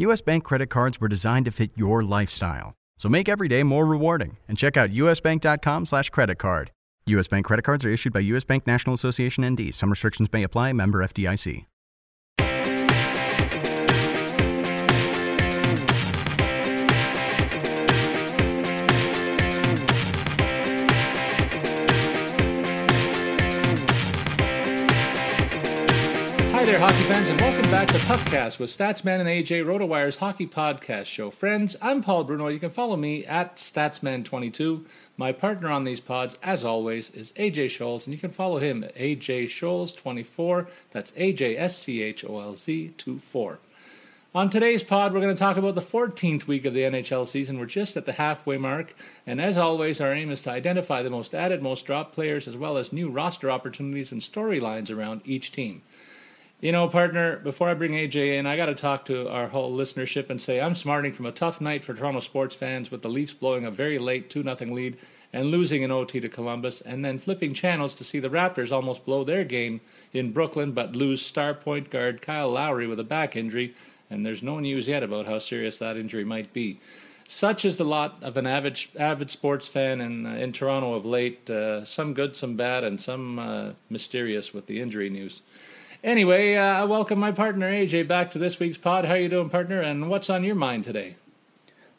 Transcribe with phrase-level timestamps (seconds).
[0.00, 2.72] US Bank credit cards were designed to fit your lifestyle.
[2.96, 6.70] So make every day more rewarding and check out usbank.com slash credit card.
[7.06, 9.74] US Bank credit cards are issued by US Bank National Association ND.
[9.74, 10.72] Some restrictions may apply.
[10.72, 11.66] Member FDIC.
[26.70, 31.06] There, hockey fans, and welcome back to Puckcast with Statsman and AJ RotoWire's hockey podcast
[31.06, 31.28] show.
[31.28, 32.46] Friends, I'm Paul Bruno.
[32.46, 34.84] You can follow me at Statsman22.
[35.16, 38.84] My partner on these pods, as always, is AJ Scholz, and you can follow him
[38.84, 40.68] at AJ Scholz24.
[40.92, 43.58] That's AJ S C H O L Z 24.
[44.32, 47.58] On today's pod, we're going to talk about the 14th week of the NHL season.
[47.58, 48.94] We're just at the halfway mark,
[49.26, 52.56] and as always, our aim is to identify the most added, most dropped players, as
[52.56, 55.82] well as new roster opportunities and storylines around each team.
[56.60, 59.74] You know, partner, before I bring AJ in, I got to talk to our whole
[59.74, 63.08] listenership and say I'm smarting from a tough night for Toronto sports fans with the
[63.08, 64.98] Leafs blowing a very late 2 0 lead
[65.32, 69.06] and losing an OT to Columbus, and then flipping channels to see the Raptors almost
[69.06, 69.80] blow their game
[70.12, 73.74] in Brooklyn but lose star point guard Kyle Lowry with a back injury,
[74.10, 76.78] and there's no news yet about how serious that injury might be.
[77.26, 81.06] Such is the lot of an avid, avid sports fan in, uh, in Toronto of
[81.06, 85.40] late, uh, some good, some bad, and some uh, mysterious with the injury news.
[86.02, 89.04] Anyway, uh, I welcome my partner AJ back to this week's pod.
[89.04, 89.82] How you doing, partner?
[89.82, 91.16] And what's on your mind today?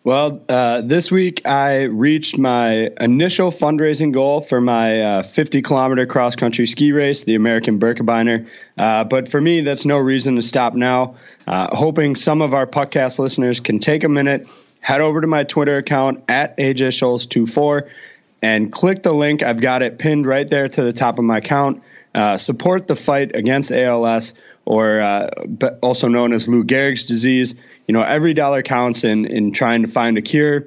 [0.03, 6.07] Well, uh, this week I reached my initial fundraising goal for my uh, 50 kilometer
[6.07, 8.47] cross country ski race, the American Birkebeiner.
[8.75, 11.15] Uh, but for me, that's no reason to stop now.
[11.45, 14.47] Uh, hoping some of our podcast listeners can take a minute,
[14.79, 17.87] head over to my Twitter account at AJ Scholz24
[18.41, 19.43] and click the link.
[19.43, 21.83] I've got it pinned right there to the top of my account.
[22.13, 24.33] Uh, support the fight against ALS,
[24.65, 25.29] or uh,
[25.81, 27.55] also known as Lou Gehrig's disease.
[27.87, 30.65] You know, every dollar counts in in trying to find a cure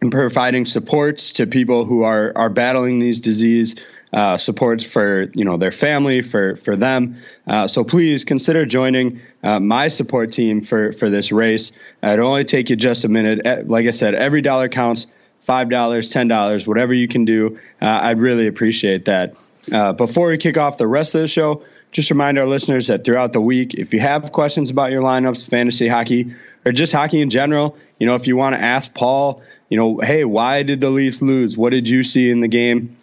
[0.00, 3.76] and providing supports to people who are are battling these disease.
[4.12, 7.16] Uh, supports for you know their family for for them.
[7.46, 11.72] Uh, so please consider joining uh, my support team for for this race.
[12.02, 13.68] it'll only take you just a minute.
[13.68, 15.06] Like I said, every dollar counts.
[15.40, 17.58] Five dollars, ten dollars, whatever you can do.
[17.80, 19.34] Uh, I'd really appreciate that.
[19.70, 21.62] Uh, before we kick off the rest of the show,
[21.92, 25.46] just remind our listeners that throughout the week, if you have questions about your lineups,
[25.48, 26.34] fantasy hockey,
[26.64, 29.98] or just hockey in general, you know, if you want to ask Paul, you know,
[29.98, 31.56] hey, why did the Leafs lose?
[31.56, 32.96] What did you see in the game?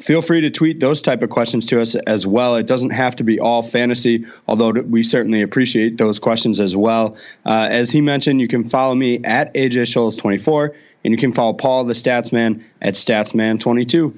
[0.00, 2.54] Feel free to tweet those type of questions to us as well.
[2.54, 7.16] It doesn't have to be all fantasy, although we certainly appreciate those questions as well.
[7.44, 11.52] Uh, as he mentioned, you can follow me at AJ Scholz24, and you can follow
[11.52, 14.16] Paul the Statsman at Statsman22.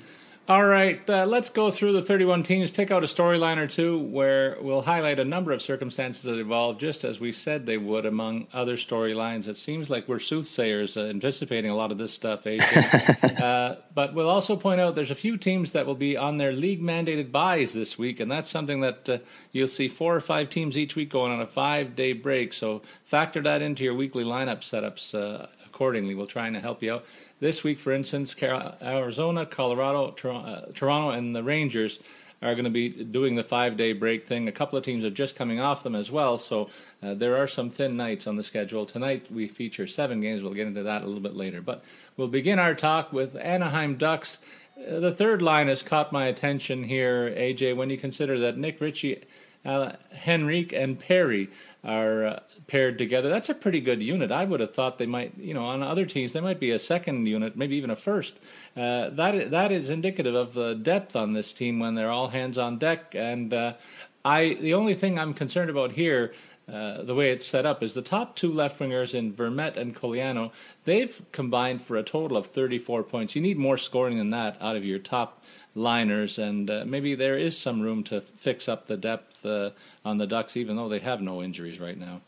[0.50, 4.00] All right, uh, let's go through the 31 teams, pick out a storyline or two
[4.00, 8.04] where we'll highlight a number of circumstances that evolved just as we said they would
[8.04, 9.46] among other storylines.
[9.46, 14.28] It seems like we're soothsayers uh, anticipating a lot of this stuff, uh, but we'll
[14.28, 17.72] also point out there's a few teams that will be on their league mandated buys
[17.72, 19.18] this week, and that's something that uh,
[19.52, 22.52] you'll see four or five teams each week going on a five day break.
[22.52, 25.46] So factor that into your weekly lineup setups uh,
[25.80, 26.14] accordingly.
[26.14, 27.06] We'll try and help you out.
[27.40, 32.00] This week, for instance, Arizona, Colorado, uh, Toronto, and the Rangers
[32.42, 34.46] are going to be doing the five day break thing.
[34.46, 36.68] A couple of teams are just coming off them as well, so
[37.02, 38.84] uh, there are some thin nights on the schedule.
[38.84, 40.42] Tonight we feature seven games.
[40.42, 41.62] We'll get into that a little bit later.
[41.62, 41.82] But
[42.18, 44.36] we'll begin our talk with Anaheim Ducks.
[44.76, 48.82] Uh, the third line has caught my attention here, AJ, when you consider that Nick
[48.82, 49.22] Ritchie
[49.64, 49.92] uh,
[50.26, 51.50] Henrique and Perry
[51.84, 53.28] are uh, paired together.
[53.28, 54.32] That's a pretty good unit.
[54.32, 56.78] I would have thought they might, you know, on other teams they might be a
[56.78, 58.34] second unit, maybe even a first.
[58.76, 62.56] Uh, that that is indicative of the depth on this team when they're all hands
[62.56, 63.14] on deck.
[63.14, 63.74] And uh,
[64.24, 66.32] I, the only thing I'm concerned about here.
[66.70, 69.94] Uh, the way it's set up is the top two left wingers in Vermette and
[69.94, 70.52] Cogliano,
[70.84, 73.34] they've combined for a total of 34 points.
[73.34, 75.42] You need more scoring than that out of your top
[75.74, 79.70] liners, and uh, maybe there is some room to fix up the depth uh,
[80.04, 82.20] on the Ducks, even though they have no injuries right now.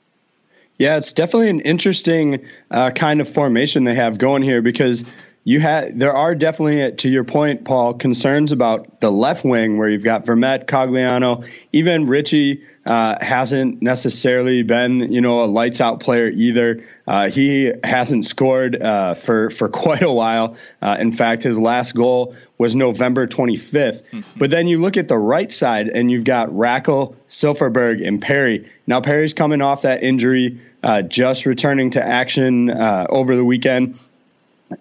[0.78, 5.04] Yeah, it's definitely an interesting uh, kind of formation they have going here because
[5.44, 9.88] you had there are definitely to your point, Paul, concerns about the left wing where
[9.88, 15.98] you've got Vermette, Cogliano, even Ritchie uh, hasn't necessarily been you know a lights out
[15.98, 16.84] player either.
[17.08, 20.56] Uh, he hasn't scored uh, for for quite a while.
[20.80, 24.04] Uh, in fact, his last goal was November 25th.
[24.04, 24.20] Mm-hmm.
[24.36, 28.70] But then you look at the right side and you've got Rakell, Silfverberg, and Perry.
[28.86, 33.98] Now Perry's coming off that injury, uh, just returning to action uh, over the weekend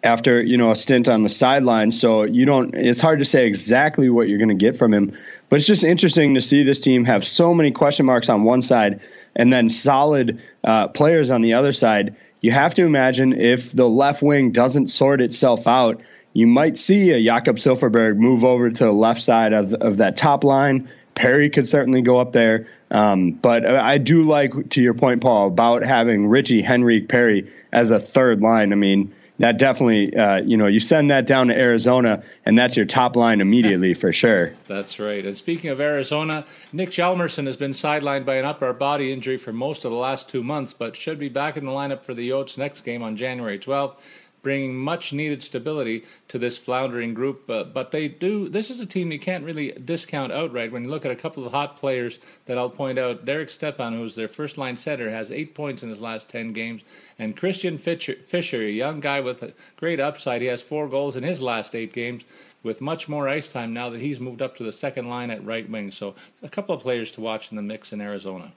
[0.03, 1.91] after you know a stint on the sideline.
[1.91, 2.73] So you don't.
[2.75, 5.17] It's hard to say exactly what you're going to get from him,
[5.49, 8.61] but it's just interesting to see this team have so many question marks on one
[8.61, 9.01] side
[9.35, 12.15] and then solid uh, players on the other side.
[12.41, 16.01] You have to imagine if the left wing doesn't sort itself out,
[16.33, 20.17] you might see a Jakob Silfverberg move over to the left side of of that
[20.17, 20.89] top line.
[21.13, 25.47] Perry could certainly go up there, um, but I do like to your point, Paul,
[25.47, 28.71] about having Ritchie, Henrique, Perry as a third line.
[28.71, 32.77] I mean that definitely, uh, you know, you send that down to Arizona, and that's
[32.77, 34.53] your top line immediately for sure.
[34.67, 35.25] That's right.
[35.25, 39.51] And speaking of Arizona, Nick Hjalmarsson has been sidelined by an upper body injury for
[39.51, 42.29] most of the last two months, but should be back in the lineup for the
[42.29, 43.95] Yotes next game on January 12th
[44.41, 47.49] bringing much needed stability to this floundering group.
[47.49, 48.49] Uh, but they do.
[48.49, 50.71] This is a team you can't really discount outright.
[50.71, 53.93] When you look at a couple of hot players that I'll point out, Derek Stepan,
[53.93, 56.81] who's their first line setter, has eight points in his last ten games,
[57.19, 61.15] and Christian Fischer, Fischer, a young guy with a great upside, he has four goals
[61.15, 62.23] in his last eight games.
[62.63, 65.43] With much more ice time now that he's moved up to the second line at
[65.43, 65.89] right wing.
[65.89, 66.13] So,
[66.43, 68.53] a couple of players to watch in the mix in Arizona.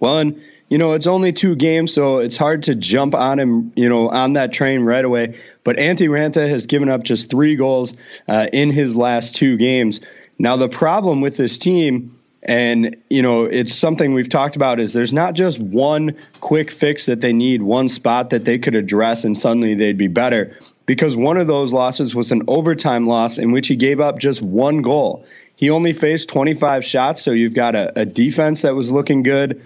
[0.00, 3.72] Well, and you know it's only two games, so it's hard to jump on him,
[3.76, 5.38] you know, on that train right away.
[5.62, 7.94] But Antti Raanta has given up just three goals
[8.26, 10.00] uh, in his last two games.
[10.38, 14.94] Now the problem with this team, and you know, it's something we've talked about, is
[14.94, 19.24] there's not just one quick fix that they need, one spot that they could address,
[19.24, 20.56] and suddenly they'd be better.
[20.86, 24.40] Because one of those losses was an overtime loss in which he gave up just
[24.40, 25.24] one goal.
[25.54, 29.62] He only faced 25 shots, so you've got a, a defense that was looking good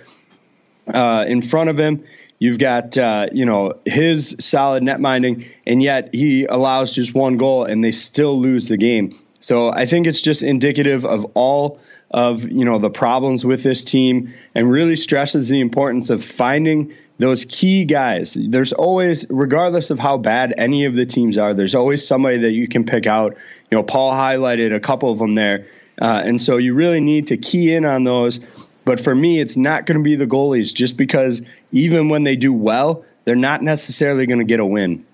[0.95, 2.05] uh, in front of him.
[2.39, 7.37] You've got uh, you know his solid net minding, and yet he allows just one
[7.37, 9.11] goal, and they still lose the game.
[9.41, 11.81] So I think it's just indicative of all
[12.11, 16.93] of you know the problems with this team, and really stresses the importance of finding
[17.19, 18.37] those key guys.
[18.39, 22.51] There's always, regardless of how bad any of the teams are, there's always somebody that
[22.51, 23.37] you can pick out.
[23.71, 25.67] You know, Paul highlighted a couple of them there,
[26.03, 28.41] uh, and so you really need to key in on those
[28.85, 31.43] but for me, it's not going to be the goalies just because
[31.73, 35.05] even when they do well, they're not necessarily going to get a win.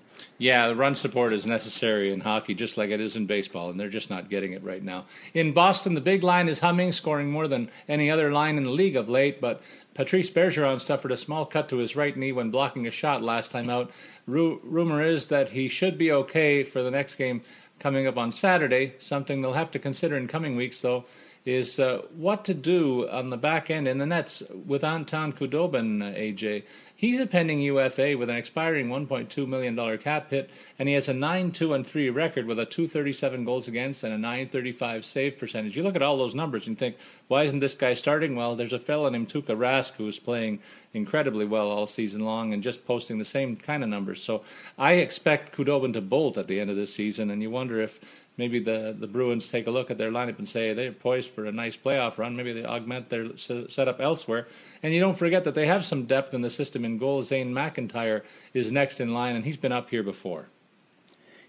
[0.41, 3.79] Yeah, the run support is necessary in hockey, just like it is in baseball, and
[3.79, 5.05] they're just not getting it right now.
[5.35, 8.71] In Boston, the big line is humming, scoring more than any other line in the
[8.71, 9.39] league of late.
[9.39, 9.61] But
[9.93, 13.51] Patrice Bergeron suffered a small cut to his right knee when blocking a shot last
[13.51, 13.91] time out.
[14.25, 17.43] Ru- rumor is that he should be okay for the next game
[17.77, 21.05] coming up on Saturday, something they'll have to consider in coming weeks, though
[21.43, 26.01] is uh, what to do on the back end in the nets with Anton Khudobin,
[26.01, 26.63] uh, AJ.
[26.95, 31.13] He's a pending UFA with an expiring $1.2 million cap hit, and he has a
[31.15, 35.75] 9 2 and 3 record with a 237 goals against and a 935 save percentage.
[35.75, 38.35] You look at all those numbers and think, why isn't this guy starting?
[38.35, 40.59] Well, there's a fellow named Tuukka Rask who's playing
[40.93, 44.21] incredibly well all season long and just posting the same kind of numbers.
[44.21, 44.43] So
[44.77, 47.99] I expect Khudobin to bolt at the end of this season, and you wonder if
[48.41, 51.45] maybe the, the Bruins take a look at their lineup and say they're poised for
[51.45, 52.35] a nice playoff run.
[52.35, 54.47] Maybe they augment their setup elsewhere.
[54.81, 57.21] And you don't forget that they have some depth in the system in goal.
[57.21, 58.23] Zane McIntyre
[58.55, 60.47] is next in line, and he's been up here before.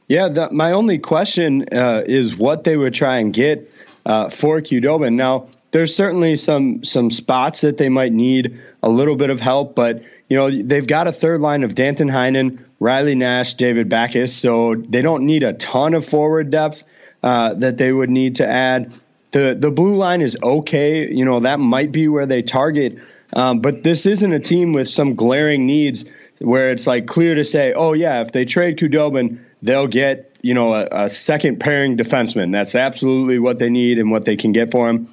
[0.07, 3.71] Yeah, the, my only question uh, is what they would try and get
[4.05, 5.15] uh, for Khudobin.
[5.15, 9.75] Now, there's certainly some some spots that they might need a little bit of help,
[9.75, 14.33] but you know they've got a third line of Danton Heinen, Riley Nash, David Backes,
[14.33, 16.83] so they don't need a ton of forward depth
[17.23, 18.93] uh, that they would need to add.
[19.31, 21.09] The the blue line is okay.
[21.09, 22.99] You know that might be where they target,
[23.35, 26.05] um, but this isn't a team with some glaring needs
[26.41, 30.55] where it's like clear to say, oh yeah, if they trade Khudobin, they'll get you
[30.55, 32.51] know a, a second pairing defenseman.
[32.51, 35.09] That's absolutely what they need and what they can get for him.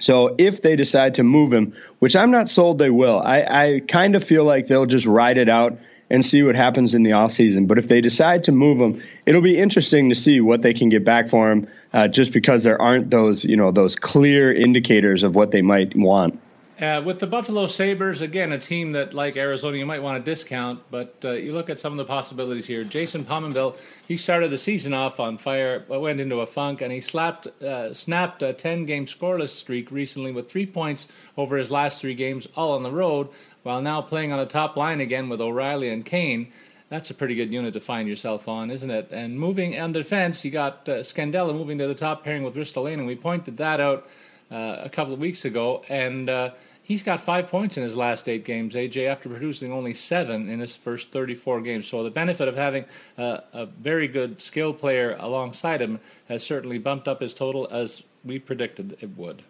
[0.00, 3.80] So if they decide to move him, which I'm not sold they will, I, I
[3.86, 7.10] kind of feel like they'll just ride it out and see what happens in the
[7.10, 7.66] offseason.
[7.66, 10.88] But if they decide to move him, it'll be interesting to see what they can
[10.88, 15.24] get back for him, uh, just because there aren't those, you know, those clear indicators
[15.24, 16.40] of what they might want.
[16.78, 20.30] Uh, with the Buffalo Sabres, again, a team that, like Arizona, you might want to
[20.30, 22.84] discount, but uh, you look at some of the possibilities here.
[22.84, 27.00] Jason Pominville, he started the season off on fire, went into a funk, and he
[27.00, 31.98] slapped, uh, snapped a 10 game scoreless streak recently with three points over his last
[31.98, 33.30] three games, all on the road,
[33.62, 36.52] while now playing on the top line again with O'Reilly and Kane.
[36.90, 39.08] That's a pretty good unit to find yourself on, isn't it?
[39.12, 42.98] And moving on defense, you got uh, Scandella moving to the top pairing with Ristolainen,
[42.98, 44.06] and we pointed that out
[44.50, 46.50] uh, a couple of weeks ago, and uh,
[46.82, 50.60] he's got five points in his last eight games, AJ, after producing only seven in
[50.60, 51.86] his first 34 games.
[51.86, 52.84] So the benefit of having
[53.18, 55.98] uh, a very good skill player alongside him
[56.28, 59.42] has certainly bumped up his total as we predicted it would.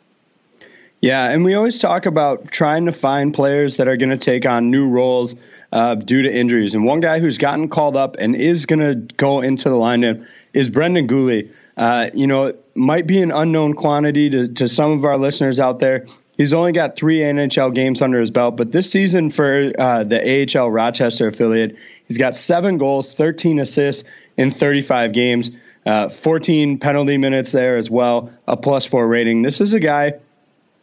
[1.03, 4.47] Yeah, and we always talk about trying to find players that are going to take
[4.47, 5.37] on new roles
[5.73, 6.75] uh, due to injuries.
[6.75, 10.27] And one guy who's gotten called up and is going to go into the lineup
[10.55, 11.53] is Brendan Guhle.
[11.77, 15.79] Uh, you know, might be an unknown quantity to, to some of our listeners out
[15.79, 16.07] there.
[16.37, 20.59] He's only got three NHL games under his belt, but this season for uh, the
[20.59, 21.77] AHL Rochester affiliate,
[22.09, 24.05] he's got seven goals, 13 assists
[24.37, 25.51] in 35 games,
[25.87, 29.43] uh, 14 penalty minutes there as well, a plus four rating.
[29.43, 30.15] This is a guy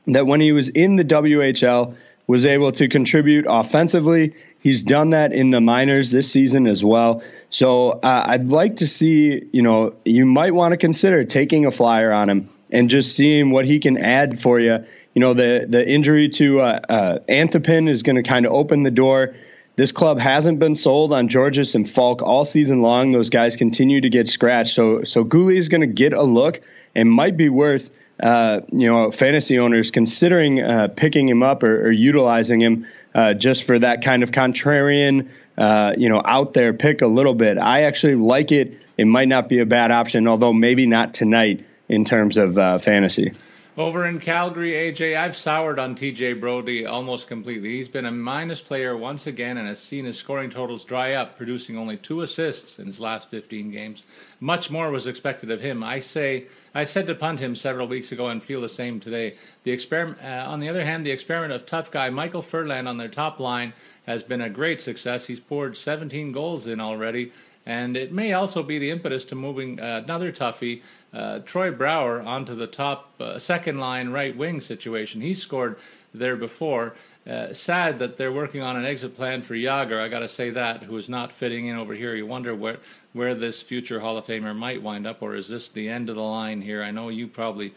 [0.08, 1.96] that when he was in the WHL
[2.28, 4.34] was able to contribute offensively.
[4.64, 7.22] He's done that in the minors this season as well.
[7.50, 11.72] So uh, I'd like to see, you know, you might want to consider taking a
[11.72, 14.86] flyer on him and just seeing what he can add for you.
[15.16, 18.84] You know, the the injury to uh, uh, Antipin is going to kind of open
[18.84, 19.36] the door.
[19.76, 23.12] This club hasn't been sold on Georges and Falk all season long.
[23.12, 24.74] Those guys continue to get scratched.
[24.74, 26.62] So so Guhle is going to get a look
[26.96, 27.92] and might be worth
[28.22, 33.34] uh, you know, fantasy owners considering uh, picking him up or, or utilizing him uh,
[33.34, 37.58] just for that kind of contrarian, uh, you know, out there pick a little bit.
[37.58, 38.78] I actually like it.
[38.98, 42.78] It might not be a bad option, although maybe not tonight in terms of uh,
[42.78, 43.34] fantasy.
[43.76, 47.70] Over in Calgary, AJ, I've soured on TJ Brodie almost completely.
[47.70, 51.36] He's been a minus player once again and has seen his scoring totals dry up,
[51.36, 54.04] producing only two assists in his last 15 games.
[54.40, 55.84] Much more was expected of him.
[55.84, 59.38] I say, I said to punt him several weeks ago and feel the same today.
[59.64, 62.98] The experiment, uh, on the other hand, the experiment of tough guy Michael Ferland on
[62.98, 63.74] their top line
[64.06, 65.26] has been a great success.
[65.26, 67.32] He's poured 17 goals in already,
[67.66, 72.22] and it may also be the impetus to moving uh, another toughie, uh, Troy Brouwer
[72.22, 75.22] onto the top uh, second line right wing situation.
[75.22, 75.78] He scored
[76.14, 76.96] there before.
[77.28, 80.00] Uh, sad that they're working on an exit plan for Jagr.
[80.00, 82.16] I got to say that, who is not fitting in over here.
[82.16, 82.78] You wonder where
[83.14, 86.16] where this future Hall of Famer might wind up, or is this the end of
[86.16, 86.82] the line here?
[86.82, 87.74] I know you probably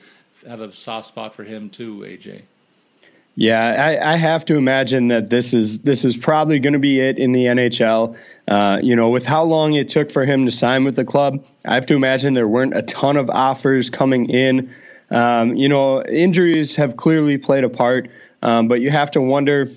[0.46, 2.42] have a soft spot for him too, AJ.
[3.38, 7.00] Yeah, I, I, have to imagine that this is this is probably going to be
[7.00, 8.16] it in the NHL.
[8.48, 11.44] Uh, you know, with how long it took for him to sign with the club,
[11.66, 14.74] I have to imagine there weren't a ton of offers coming in.
[15.10, 19.70] Um, you know, injuries have clearly played a part, um, but you have to wonder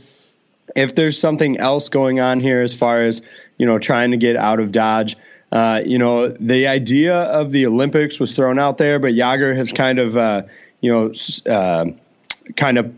[0.73, 3.21] if there's something else going on here as far as
[3.57, 5.17] you know trying to get out of Dodge.
[5.51, 9.73] Uh, you know, the idea of the Olympics was thrown out there, but Jagr has
[9.73, 10.43] kind of, uh,
[10.79, 11.11] you know,
[11.51, 11.85] uh,
[12.55, 12.93] kind of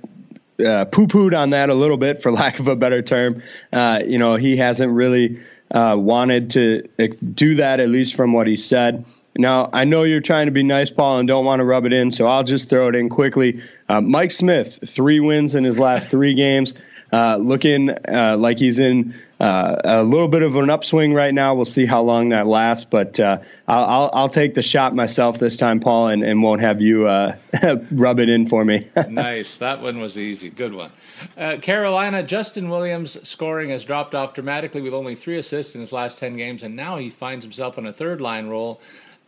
[0.66, 3.42] uh, poo pooed on that a little bit, for lack of a better term.
[3.72, 5.40] Uh, you know, he hasn't really
[5.70, 9.06] uh, wanted to uh, do that, at least from what he said.
[9.38, 11.94] Now, I know you're trying to be nice, Paul, and don't want to rub it
[11.94, 13.62] in, so I'll just throw it in quickly.
[13.88, 16.74] Uh, Mike Smith, three wins in his last three games
[17.14, 21.56] uh, looking like he's in uh, a little bit of an upswing right now.
[21.56, 25.40] We'll see how long that lasts, but uh, I'll, I'll, I'll, take the shot myself
[25.40, 27.36] this time, Paul, and, and won't have you uh,
[27.92, 28.88] rub it in for me.
[29.10, 29.58] nice.
[29.58, 30.52] That one was easy.
[30.52, 30.92] Good one.
[31.36, 35.92] Uh, Carolina, Justin Williams' scoring has dropped off dramatically with only three assists in his
[35.92, 38.80] last 10 games, and now he finds himself in a third line role.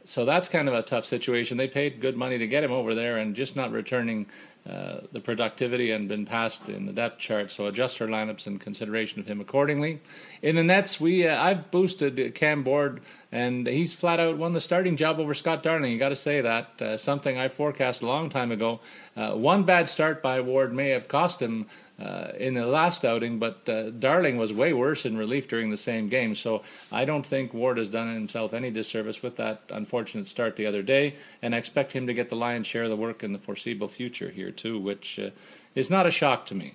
[0.05, 1.58] So that's kind of a tough situation.
[1.58, 4.27] They paid good money to get him over there and just not returning
[4.70, 7.51] uh, the productivity and been passed in the depth chart.
[7.51, 10.00] So adjust our lineups in consideration of him accordingly.
[10.41, 13.01] In the Nets, we uh, I've boosted Cam Ward,
[13.32, 15.91] and he's flat out won the starting job over Scott Darling.
[15.91, 18.79] You got to say that uh, something I forecast a long time ago.
[19.17, 21.65] Uh, one bad start by Ward may have cost him
[22.00, 25.78] uh, in the last outing, but uh, Darling was way worse in relief during the
[25.78, 26.34] same game.
[26.34, 30.66] So I don't think Ward has done himself any disservice with that unfortunate start the
[30.66, 33.32] other day, and I expect him to get the lion's share of the work in
[33.32, 35.30] the foreseeable future here too, which uh,
[35.76, 36.74] is not a shock to me.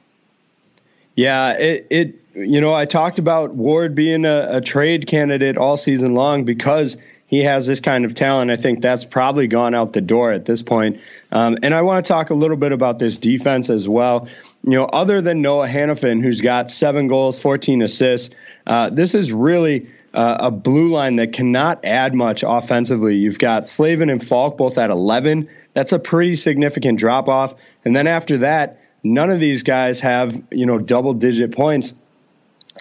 [1.16, 5.76] Yeah, it, it you know I talked about Ward being a, a trade candidate all
[5.76, 6.96] season long because
[7.28, 8.50] he has this kind of talent.
[8.50, 10.98] I think that's probably gone out the door at this point.
[11.30, 14.28] Um, and I want to talk a little bit about this defense as well.
[14.68, 18.34] You know, other than Noah Hanifin, who's got seven goals, 14 assists,
[18.66, 23.16] uh, this is really uh, a blue line that cannot add much offensively.
[23.16, 25.48] You've got Slavin and Falk both at 11.
[25.72, 27.54] That's a pretty significant drop off.
[27.86, 31.94] And then after that, none of these guys have, you know, double digit points.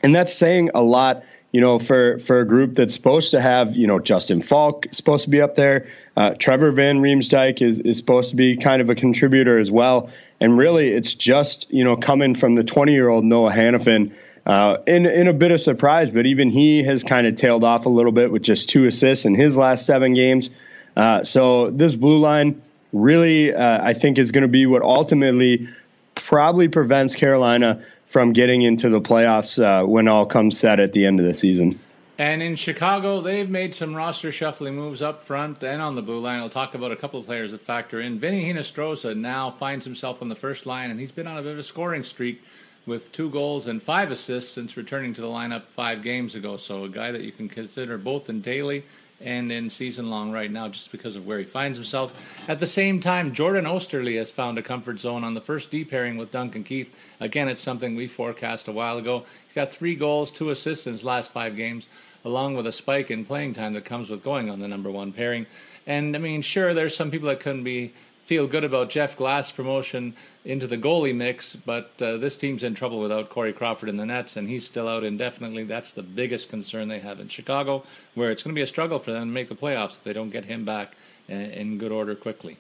[0.04, 3.76] And that's saying a lot, you know, for, for a group that's supposed to have,
[3.76, 5.88] you know, Justin Falk supposed to be up there.
[6.16, 10.10] Uh, Trevor Van Riemsdyk is, is supposed to be kind of a contributor as well.
[10.40, 14.14] And really, it's just, you know, coming from the 20 year old Noah Hanifin.
[14.46, 17.86] Uh, in in a bit of surprise, but even he has kind of tailed off
[17.86, 20.52] a little bit with just two assists in his last seven games.
[20.96, 22.62] Uh, so this blue line
[22.94, 25.68] really, uh, I think, is going to be what ultimately
[26.16, 31.06] probably prevents Carolina from getting into the playoffs uh, when all comes set at the
[31.06, 31.80] end of the season.
[32.20, 36.18] And in Chicago, they've made some roster shuffling moves up front and on the blue
[36.18, 36.40] line.
[36.40, 38.20] I'll talk about a couple of players that factor in.
[38.20, 41.52] Vinny Hinostroza now finds himself on the first line, and he's been on a bit
[41.52, 42.42] of a scoring streak
[42.88, 46.58] with two goals and five assists since returning to the lineup five games ago.
[46.58, 48.84] So a guy that you can consider both in daily
[49.22, 52.14] and in season long right now just because of where he finds himself.
[52.48, 55.84] At the same time, Jordan Oesterle has found a comfort zone on the first D
[55.84, 56.94] pairing with Duncan Keith.
[57.20, 59.26] Again, it's something we forecast a while ago.
[59.46, 61.88] He's got three goals, two assists in his last five games,
[62.26, 65.12] along with a spike in playing time that comes with going on the number one
[65.12, 65.46] pairing.
[65.88, 67.94] And I mean, sure, there's some people that couldn't be
[68.28, 72.76] feel good about Jeff Glass promotion into the goalie mix, but uh, this team's in
[72.76, 75.64] trouble without Corey Crawford in the nets, and he's still out indefinitely.
[75.64, 77.84] That's the biggest concern they have in Chicago,
[78.16, 80.12] where it's going to be a struggle for them to make the playoffs if they
[80.12, 80.98] don't get him back
[81.30, 82.58] in, in good order quickly.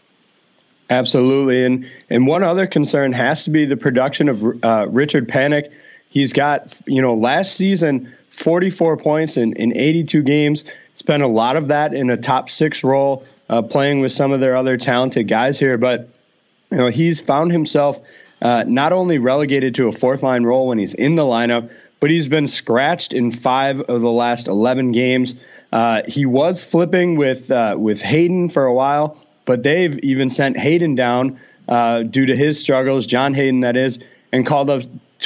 [0.89, 5.69] Absolutely, and and one other concern has to be the production of uh, Richard Panik.
[6.07, 10.63] He's got you know last season 44 points in, in 82 games.
[10.95, 14.39] Spent a lot of that in a top six role uh, playing with some of
[14.39, 15.77] their other talented guys here.
[15.77, 16.09] But
[16.71, 17.99] you know, he's found himself
[18.41, 22.09] uh, not only relegated to a fourth line role when he's in the lineup, but
[22.09, 25.35] he's been scratched in five of the last 11 games.
[25.71, 30.57] Uh, he was flipping with uh, with Hayden for a while, but they've even sent
[30.57, 33.99] Hayden down uh, due to his struggles, John Hayden, that is,
[34.31, 34.83] and called up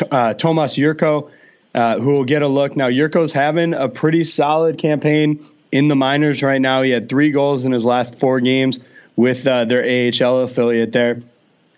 [0.10, 1.30] uh, Tomas Jurco,
[1.74, 2.76] who will get a look.
[2.76, 6.82] Now, Jurco's having a pretty solid campaign in the minors right now.
[6.82, 8.80] He had three goals in his last four games
[9.16, 11.22] with uh, their AHL affiliate there.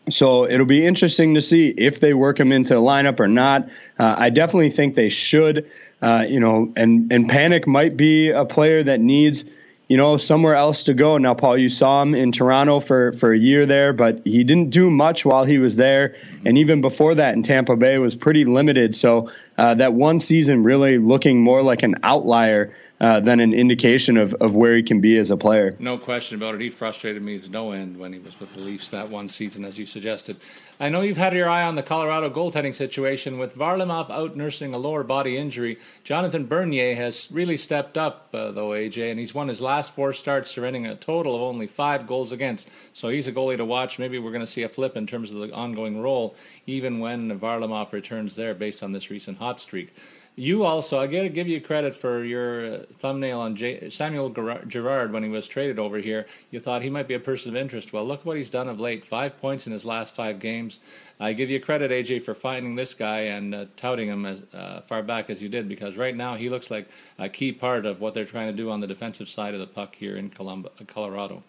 [0.10, 3.70] So it'll be interesting to see if they work him into a lineup or not.
[3.98, 5.70] Uh, I definitely think they should.
[6.02, 9.46] Uh, you know, and and Panik might be a player that needs
[9.88, 11.18] you know somewhere else to go.
[11.18, 14.72] Now, Paul, you saw him in Toronto for for a year there, but he didn't
[14.72, 18.44] do much while he was there, and even before that in Tampa Bay was pretty
[18.44, 18.96] limited.
[18.96, 24.16] So uh, that one season really looking more like an outlier uh, than an indication
[24.16, 25.76] of, of where he can be as a player.
[25.78, 26.62] No question about it.
[26.62, 29.66] He frustrated me to no end when he was with the Leafs that one season,
[29.66, 30.38] as you suggested.
[30.80, 34.74] I know you've had your eye on the Colorado goaltending situation with Varlamov out nursing
[34.74, 35.80] a lower body injury.
[36.06, 40.14] Jonathan Bernier has really stepped up, uh, though, AJ, and he's won his last four
[40.14, 42.70] starts, surrendering a total of only five goals against.
[42.94, 44.00] So he's a goalie to watch.
[44.00, 46.36] Maybe we're going to see a flip in terms of the ongoing role,
[46.68, 49.94] even when Varlamov returns there based on this recent hot streak.
[50.36, 55.14] You also, I got to give you credit for your thumbnail on J- Samuel Girard
[55.14, 56.26] when he was traded over here.
[56.50, 57.94] You thought he might be a person of interest.
[57.94, 59.06] Well, look what he's done of late.
[59.06, 60.80] Five points in his last five games.
[61.20, 64.82] I give you credit, AJ, for finding this guy and uh, touting him as uh,
[64.88, 66.88] far back as you did, because right now he looks like
[67.20, 69.68] a key part of what they're trying to do on the defensive side of the
[69.68, 71.44] puck here in Colorado.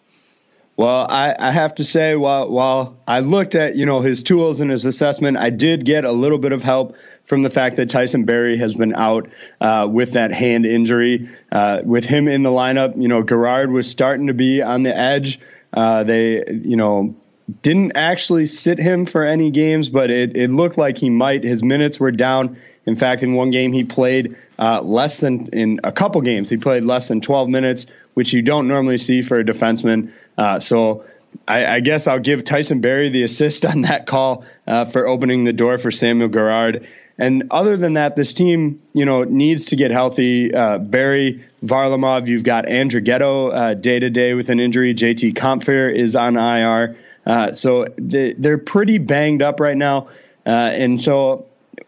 [0.77, 4.59] Well, I, I, have to say, while while I looked at you know his tools
[4.59, 7.89] and his assessment, I did get a little bit of help from the fact that
[7.89, 11.29] Tyson Barrie has been out uh, with that hand injury.
[11.51, 14.95] Uh, with him in the lineup, you know Girard was starting to be on the
[14.95, 15.39] edge.
[15.73, 17.15] Uh, they you know
[17.61, 21.43] didn't actually sit him for any games, but it, it looked like he might.
[21.43, 22.57] His minutes were down.
[22.85, 26.57] In fact, in one game he played uh, less than in a couple games he
[26.57, 30.11] played less than 12 minutes, which you don't normally see for a defenseman.
[30.37, 31.05] Uh, so
[31.47, 35.43] I, I, guess I'll give Tyson Barrie the assist on that call uh, for opening
[35.43, 36.87] the door for Samuel Girard.
[37.17, 40.53] And other than that, this team, you know, needs to get healthy.
[40.53, 44.93] Uh, Barrie, Varlamov, you've got Andrighetto day to day with an injury.
[44.93, 46.97] JT Compher is on IR.
[47.25, 50.09] Uh, so they, they're pretty banged up right now.
[50.45, 51.45] Uh, and so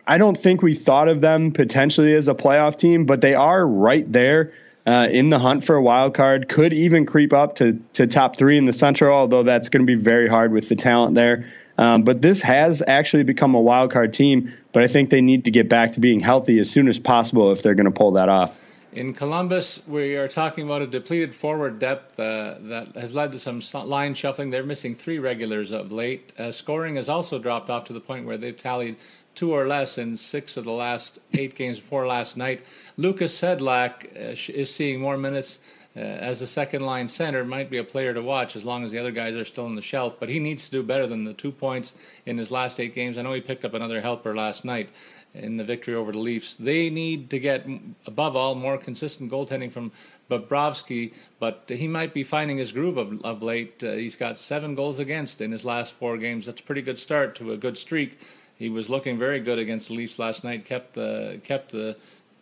[0.08, 3.66] I don't think we thought of them potentially as a playoff team, but they are
[3.66, 4.54] right there
[4.88, 6.50] uh, in the hunt for a wild card.
[6.50, 9.86] Could even creep up to to top three in the Central, although that's going to
[9.86, 11.46] be very hard with the talent there.
[11.78, 14.52] Um, but this has actually become a wild card team.
[14.72, 17.52] But I think they need to get back to being healthy as soon as possible
[17.52, 18.60] if they're going to pull that off.
[18.94, 23.40] In Columbus, we are talking about a depleted forward depth uh, that has led to
[23.40, 24.50] some line shuffling.
[24.50, 26.34] They're missing three regulars of late.
[26.40, 28.96] Uh, scoring has also dropped off to the point where they've tallied
[29.36, 32.66] two or less in six of the last eight games before last night.
[32.98, 35.60] Lukas Sedlak uh, is seeing more minutes
[35.98, 37.44] uh, as a second line center.
[37.44, 39.76] Might be a player to watch as long as the other guys are still on
[39.76, 42.80] the shelf, but he needs to do better than the two points in his last
[42.80, 43.18] eight games.
[43.18, 44.90] I know he picked up another helper last night
[45.34, 46.54] in the victory over the Leafs.
[46.54, 47.66] They need to get,
[48.06, 49.92] above all, more consistent goaltending from
[50.30, 53.84] Bobrovsky, but he might be finding his groove of, of late.
[53.84, 56.46] Uh, he's got seven goals against in his last four games.
[56.46, 58.20] That's a pretty good start to a good streak.
[58.56, 60.66] He was looking very good against the Leafs last night.
[60.66, 61.96] kept the kept the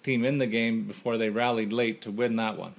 [0.04, 2.76] team in the game before they rallied late to win that one.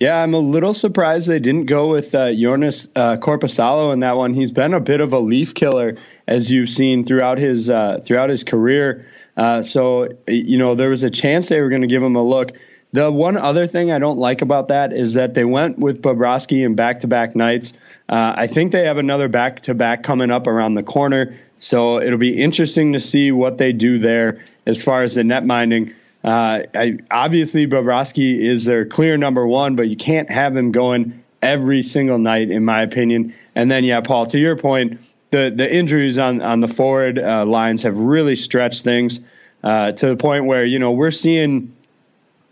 [0.00, 4.16] Yeah, I'm a little surprised they didn't go with uh, Joonas uh, Korpisalo in that
[4.16, 4.34] one.
[4.34, 8.28] He's been a bit of a leaf killer, as you've seen throughout his uh, throughout
[8.28, 9.06] his career.
[9.36, 12.22] Uh, so you know there was a chance they were going to give him a
[12.22, 12.52] look.
[12.92, 16.64] The one other thing I don't like about that is that they went with Bobrovsky
[16.64, 17.72] in back to back nights.
[18.08, 22.00] Uh, I think they have another back to back coming up around the corner, so
[22.00, 25.94] it'll be interesting to see what they do there as far as the net minding.
[26.24, 31.22] Uh, I, obviously, Bobrovsky is their clear number one, but you can't have him going
[31.42, 33.34] every single night, in my opinion.
[33.54, 34.98] And then, yeah, Paul, to your point,
[35.30, 39.20] the the injuries on on the forward uh, lines have really stretched things
[39.62, 41.74] uh, to the point where you know we're seeing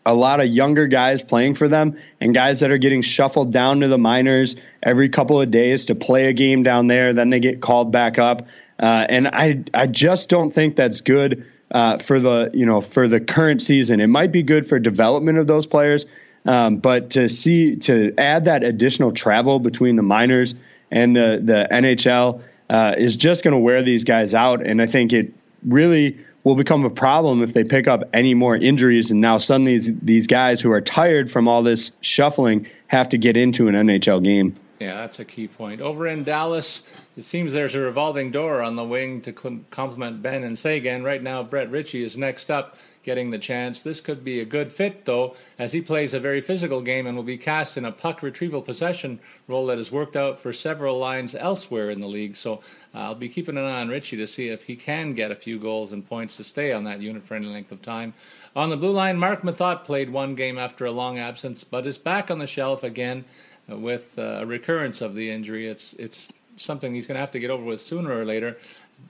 [0.04, 3.80] a lot of younger guys playing for them and guys that are getting shuffled down
[3.80, 7.12] to the minors every couple of days to play a game down there.
[7.12, 8.42] Then they get called back up,
[8.80, 13.08] uh, and I I just don't think that's good uh, for the you know for
[13.08, 14.00] the current season.
[14.00, 16.06] It might be good for development of those players,
[16.46, 20.54] um, but to see to add that additional travel between the minors
[20.90, 24.86] and the the NHL uh, is just going to wear these guys out, and I
[24.86, 25.34] think it
[25.66, 29.78] really will become a problem if they pick up any more injuries and now suddenly
[29.78, 33.74] these, these guys who are tired from all this shuffling have to get into an
[33.74, 34.56] NHL game.
[34.82, 35.80] Yeah, that's a key point.
[35.80, 36.82] Over in Dallas,
[37.16, 39.32] it seems there's a revolving door on the wing to
[39.70, 41.04] complement Benn and Seguin.
[41.04, 43.82] Right now, Brett Ritchie is next up getting the chance.
[43.82, 47.16] This could be a good fit, though, as he plays a very physical game and
[47.16, 50.98] will be cast in a puck retrieval possession role that has worked out for several
[50.98, 52.34] lines elsewhere in the league.
[52.34, 52.54] So
[52.92, 55.36] uh, I'll be keeping an eye on Ritchie to see if he can get a
[55.36, 58.14] few goals and points to stay on that unit for any length of time.
[58.56, 61.98] On the blue line, Mark Methot played one game after a long absence, but is
[61.98, 63.24] back on the shelf again
[63.68, 65.68] with uh, a recurrence of the injury.
[65.68, 68.56] It's it's something he's going to have to get over with sooner or later.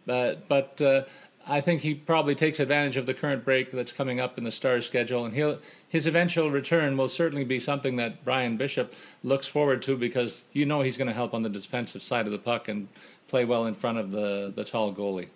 [0.06, 1.02] But but uh,
[1.46, 4.52] I think he probably takes advantage of the current break that's coming up in the
[4.52, 9.46] Stars schedule, and he'll his eventual return will certainly be something that Brian Bishop looks
[9.46, 12.38] forward to because you know he's going to help on the defensive side of the
[12.38, 12.88] puck and
[13.28, 15.28] play well in front of the the tall goalie.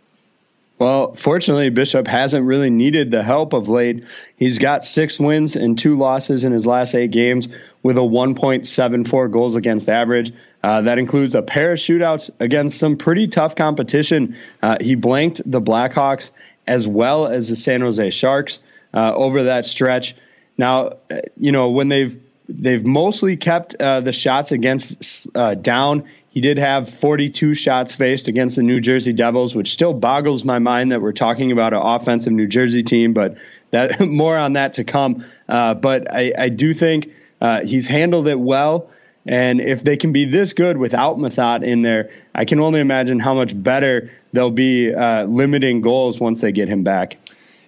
[0.79, 4.05] Well, fortunately, Bishop hasn't really needed the help of late.
[4.37, 7.49] He's got six wins and two losses in his last eight games
[7.83, 10.33] with a 1.74 goals against average.
[10.63, 14.37] Uh, that includes a pair of shootouts against some pretty tough competition.
[14.61, 16.31] Uh, he blanked the Blackhawks
[16.67, 18.61] as well as the San Jose Sharks
[18.93, 20.15] uh, over that stretch.
[20.59, 26.05] Now, uh, you know, when they've they've mostly kept uh, the shots against uh, down.
[26.37, 30.59] He did have 42 shots faced against the New Jersey Devils, which still boggles my
[30.59, 33.39] mind that we're talking about an offensive New Jersey team, but
[33.71, 35.25] that more on that to come.
[35.49, 38.91] Uh, but I, I, do think uh, he's handled it well.
[39.25, 43.19] And if they can be this good without Methot in there, I can only imagine
[43.19, 47.17] how much better they'll be uh, limiting goals once they get him back.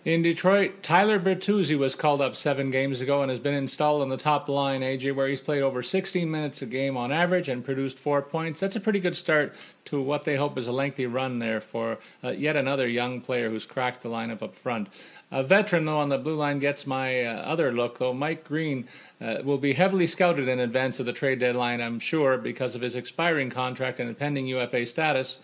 [0.09, 4.09] In Detroit, Tyler Bertuzzi was called up seven games ago and has been installed on
[4.09, 7.63] the top line, AJ, where he's played over 16 minutes a game on average and
[7.63, 8.59] produced four points.
[8.59, 11.99] That's a pretty good start to what they hope is a lengthy run there for
[12.25, 14.89] uh, yet another young player who's cracked the lineup up front.
[15.31, 18.15] A veteran, though, on the blue line gets my uh, other look, though.
[18.15, 18.89] Mike Green
[19.21, 22.81] uh, will be heavily scouted in advance of the trade deadline, I'm sure, because of
[22.81, 25.39] his expiring contract and impending UFA status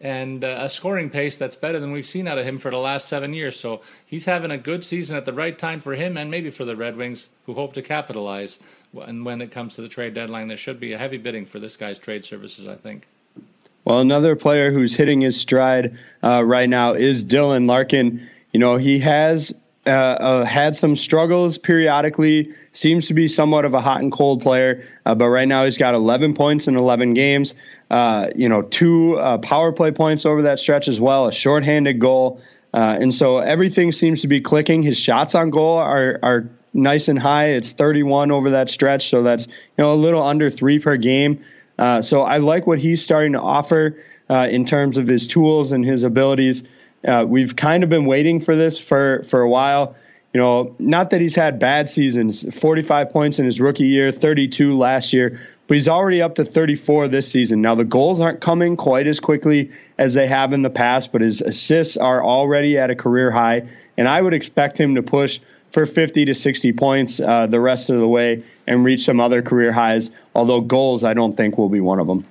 [0.00, 2.78] and uh, a scoring pace that's better than we've seen out of him for the
[2.78, 3.58] last seven years.
[3.60, 6.64] So he's having a good season at the right time for him and maybe for
[6.64, 8.58] the Red Wings, who hope to capitalize.
[8.94, 11.58] And when it comes to the trade deadline, there should be a heavy bidding for
[11.58, 13.06] this guy's trade services, I think.
[13.84, 18.26] Well, another player who's hitting his stride uh, right now is Dylan Larkin.
[18.52, 19.54] You know, he has
[19.86, 22.52] uh, uh, had some struggles periodically.
[22.72, 25.78] Seems to be somewhat of a hot and cold player, uh, but right now he's
[25.78, 27.54] got 11 points in 11 games.
[27.90, 31.98] Uh, you know, two uh, power play points over that stretch as well, a shorthanded
[31.98, 32.42] goal,
[32.74, 34.82] uh, and so everything seems to be clicking.
[34.82, 37.52] His shots on goal are are nice and high.
[37.52, 41.42] It's 31 over that stretch, so that's you know a little under three per game.
[42.02, 43.96] so I like what he's starting to offer
[44.28, 46.64] in terms of his tools and his abilities.
[47.06, 49.96] Uh, we've kind of been waiting for this for, for a while.
[50.32, 54.76] You know, not that he's had bad seasons, 45 points in his rookie year, 32
[54.76, 57.62] last year, but he's already up to 34 this season.
[57.62, 61.20] Now, the goals aren't coming quite as quickly as they have in the past, but
[61.20, 65.40] his assists are already at a career high, and I would expect him to push
[65.72, 69.42] for 50 to 60 points uh, the rest of the way and reach some other
[69.42, 72.24] career highs, although goals I don't think will be one of them.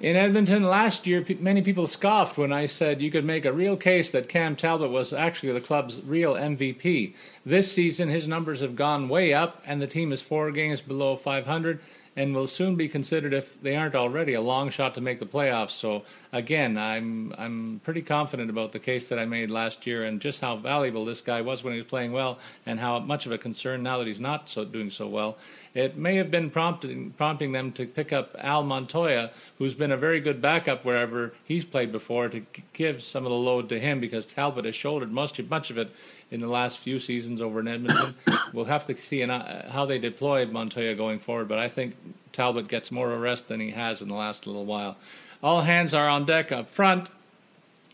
[0.00, 3.76] In Edmonton last year, many people scoffed when I said you could make a real
[3.76, 7.14] case that Cam Talbot was actually the club's real MVP.
[7.44, 11.16] This season, his numbers have gone way up, and the team is four games below
[11.16, 11.80] 500
[12.16, 15.26] and will soon be considered, if they aren't already, a long shot to make the
[15.26, 15.70] playoffs.
[15.70, 20.20] So again, I'm I'm pretty confident about the case that I made last year and
[20.20, 23.32] just how valuable this guy was when he was playing well, and how much of
[23.32, 25.38] a concern now that he's not so doing so well.
[25.74, 29.96] It may have been prompting prompting them to pick up Al Montoya, who's been a
[29.96, 34.00] very good backup wherever he's played before, to give some of the load to him
[34.00, 35.90] because Talbot has shouldered much much of it
[36.30, 38.14] in the last few seasons over in Edmonton.
[38.52, 41.94] we'll have to see uh, how they deploy Montoya going forward, but I think
[42.32, 44.96] Talbot gets more rest than he has in the last little while.
[45.42, 47.08] All hands are on deck up front,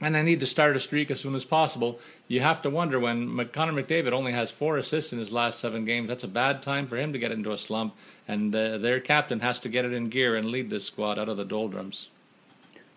[0.00, 1.98] and they need to start a streak as soon as possible.
[2.28, 5.84] You have to wonder when Connor McDavid only has four assists in his last seven
[5.84, 7.94] games, that's a bad time for him to get into a slump,
[8.28, 11.28] and uh, their captain has to get it in gear and lead this squad out
[11.28, 12.08] of the doldrums.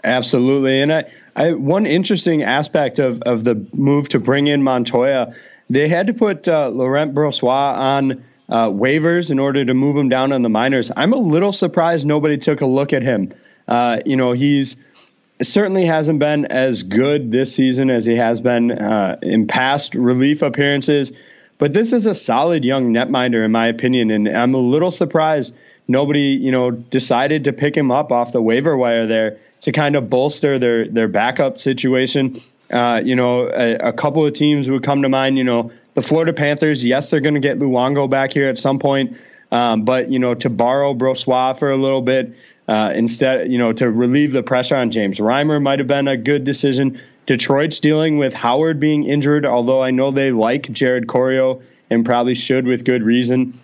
[0.03, 5.35] Absolutely, and I, I, one interesting aspect of of the move to bring in Montoya,
[5.69, 10.07] they had to put uh, Laurent Brossoit on uh, waivers in order to move him
[10.07, 10.91] down on the minors.
[10.95, 13.33] I'm a little surprised nobody took a look at him.
[13.67, 14.77] Uh, you know, he's
[15.41, 20.41] certainly hasn't been as good this season as he has been uh, in past relief
[20.41, 21.13] appearances,
[21.58, 25.54] but this is a solid young netminder in my opinion, and I'm a little surprised
[25.88, 29.95] nobody you know decided to pick him up off the waiver wire there to kind
[29.95, 32.38] of bolster their their backup situation.
[32.71, 35.38] Uh, you know, a, a, couple of teams would come to mind.
[35.38, 36.86] You know, the Florida Panthers.
[36.86, 39.17] Yes, they're going to get Luongo back here at some point,
[39.52, 42.36] um, but you know, to borrow Brossoit for a little bit
[42.69, 46.15] uh, instead, you know, to relieve the pressure on James Reimer might have been a
[46.15, 47.01] good decision.
[47.25, 52.36] Detroit's dealing with Howard being injured, although I know they like Jared Coreau and probably
[52.36, 53.60] should with good reason.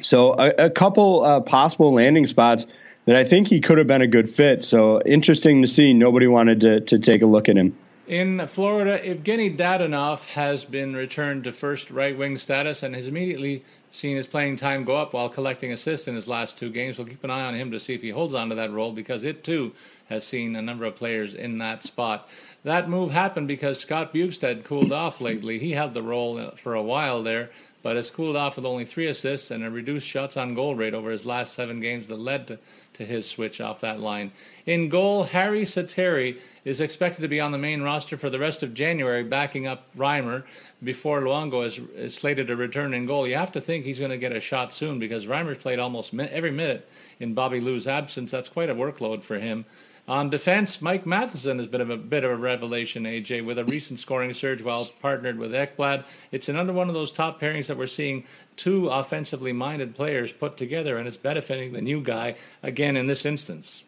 [0.00, 2.68] So a, a couple uh, possible landing spots
[3.06, 4.64] that I think he could have been a good fit.
[4.64, 5.92] So interesting to see.
[5.92, 7.76] Nobody wanted to, to take a look at him.
[8.06, 13.64] In Florida, Evgeny Dadonov has been returned to first right wing status and has immediately
[13.96, 16.98] seen his playing time go up while collecting assists in his last two games.
[16.98, 18.92] We'll keep an eye on him to see if he holds on to that role
[18.92, 19.72] because it too
[20.08, 22.28] has seen a number of players in that spot.
[22.62, 25.58] That move happened because Scott Bjugstad cooled off lately.
[25.58, 27.50] He had the role uh, for a while there,
[27.82, 30.94] but has cooled off with only three assists and a reduced shots on goal rate
[30.94, 32.58] over his last seven games that led to,
[32.94, 34.30] to his switch off that line.
[34.66, 38.62] In goal, Harri Sateri is expected to be on the main roster for the rest
[38.62, 40.42] of January, backing up Reimer
[40.82, 43.26] before Luongo is, is slated to return in goal.
[43.26, 46.12] You have to think he's going to get a shot soon because Reimer's played almost
[46.14, 48.30] every minute in Bobby Lou's absence.
[48.30, 49.64] That's quite a workload for him.
[50.08, 53.98] On defense, Mike Matheson has been a bit of a revelation, AJ, with a recent
[53.98, 56.04] scoring surge while partnered with Ekblad.
[56.30, 58.22] It's another one of those top pairings that we're seeing
[58.54, 63.26] two offensively minded players put together, and it's benefiting the new guy again in this
[63.26, 63.82] instance.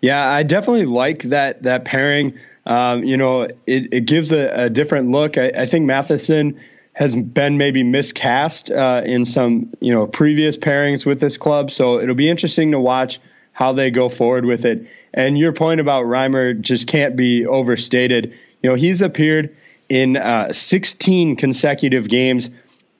[0.00, 2.38] Yeah, I definitely like that that pairing.
[2.64, 5.38] Um, you know, it, it gives a, a different look.
[5.38, 6.60] I, I, think Matheson
[6.94, 12.00] has been maybe miscast uh, in some you know previous pairings with this club, so
[12.00, 13.20] it'll be interesting to watch
[13.52, 14.86] how they go forward with it.
[15.14, 18.34] And your point about Reimer just can't be overstated.
[18.62, 19.56] You know, he's appeared
[19.88, 22.50] in uh, 16 consecutive games,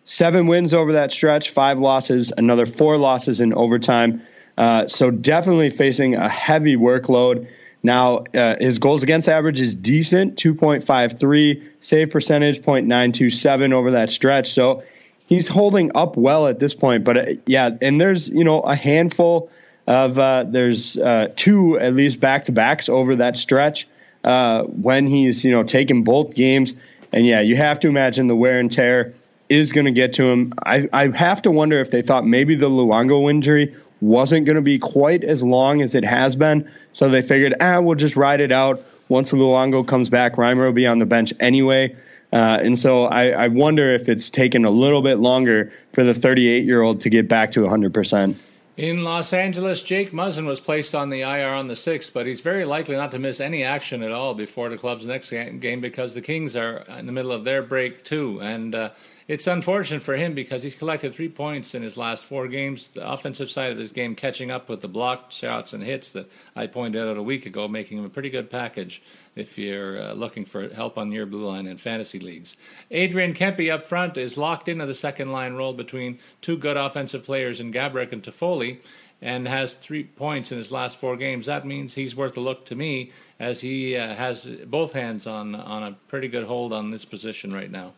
[0.07, 4.23] seven wins over that stretch, five losses, another four losses in overtime.
[4.57, 7.49] Uh, so definitely facing a heavy workload.
[7.83, 14.51] Now, uh, his goals against average is decent 2.53, save percentage 0.927 over that stretch.
[14.51, 14.83] So
[15.27, 17.05] he's holding up well at this point.
[17.05, 19.51] But uh, yeah, and there's, you know, a handful
[19.87, 23.87] of uh, there's uh, two at least back to backs over that stretch
[24.25, 26.75] uh, when he's you know taking both games.
[27.12, 29.14] And yeah, you have to imagine the wear and tear
[29.49, 30.53] is going to get to him.
[30.65, 34.63] I, I have to wonder if they thought maybe the Luongo injury wasn't going to
[34.63, 38.41] be quite as long as it has been, so they figured, ah, we'll just ride
[38.41, 38.83] it out.
[39.09, 41.95] Once Luongo comes back, Reimer will be on the bench anyway.
[42.33, 46.13] Uh, and so I, I, wonder if it's taken a little bit longer for the
[46.13, 48.35] 38 year old to get back to 100%.
[48.77, 52.41] In Los Angeles, Jake Muzzin was placed on the IR on the 6th, but he's
[52.41, 56.15] very likely not to miss any action at all before the club's next game because
[56.15, 58.39] the Kings are in the middle of their break, too.
[58.43, 58.91] And uh,
[59.29, 62.89] it's unfortunate for him because he's collected three points in his last four games.
[62.89, 66.31] The offensive side of his game catching up with the blocked shots and hits that
[66.55, 69.03] I pointed out a week ago, making him a pretty good package
[69.35, 72.57] if you're uh, looking for help on your blue line in fantasy leagues.
[72.93, 77.25] Adrian Kempe up front is locked into the second line role between two good offensive
[77.25, 78.79] players in Gaborik and Toffoli.
[79.23, 82.67] and has three points in his last four games, that means he's worth a look
[82.67, 83.11] to me
[83.41, 87.53] as he uh, has both hands on on a pretty good hold on this position
[87.53, 87.95] right now.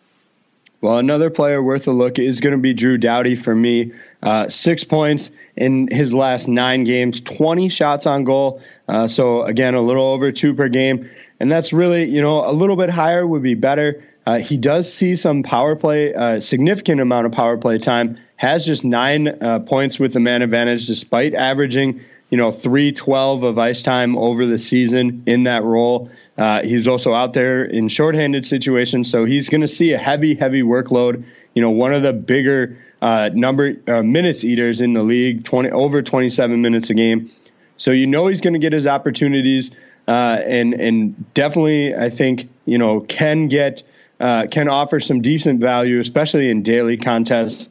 [0.80, 3.92] Well, another player worth a look is going to be Drew Doughty for me.
[4.22, 8.62] Uh, six points in his last nine games, 20 shots on goal.
[8.86, 11.10] Uh, so, again, a little over two per game.
[11.40, 14.04] And that's really, you know, a little bit higher would be better.
[14.24, 18.18] Uh, he does see some power play, uh, significant amount of power play time.
[18.36, 23.58] Has just nine uh, points with the man advantage, despite averaging you know, 312 of
[23.58, 26.10] ice time over the season in that role.
[26.36, 30.34] Uh, he's also out there in shorthanded situations, so he's going to see a heavy,
[30.34, 31.24] heavy workload.
[31.54, 35.70] You know, one of the bigger uh, number uh, minutes eaters in the league, 20
[35.70, 37.30] over 27 minutes a game.
[37.76, 39.70] So you know he's going to get his opportunities,
[40.06, 43.84] uh, and and definitely I think you know can get
[44.20, 47.70] uh, can offer some decent value, especially in daily contests.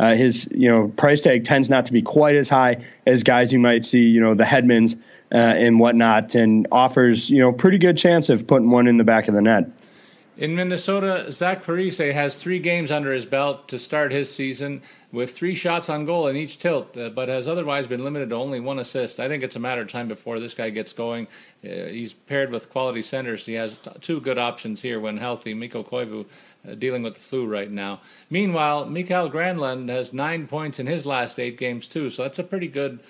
[0.00, 3.52] Uh, his you know price tag tends not to be quite as high as guys
[3.52, 4.96] you might see you know the Hedmans
[5.30, 9.04] uh, and whatnot, and offers you know pretty good chance of putting one in the
[9.04, 9.70] back of the net.
[10.40, 14.80] In Minnesota, Zach Parise has three games under his belt to start his season
[15.12, 18.36] with three shots on goal in each tilt, uh, but has otherwise been limited to
[18.36, 19.20] only one assist.
[19.20, 21.26] I think it's a matter of time before this guy gets going.
[21.62, 23.44] Uh, he's paired with quality centers.
[23.44, 25.52] He has t- two good options here when healthy.
[25.52, 26.24] Mikko Koivu
[26.68, 28.00] uh, dealing with the flu right now.
[28.28, 32.44] Meanwhile, Mikael Granlund has nine points in his last eight games too, so that's a
[32.44, 33.00] pretty good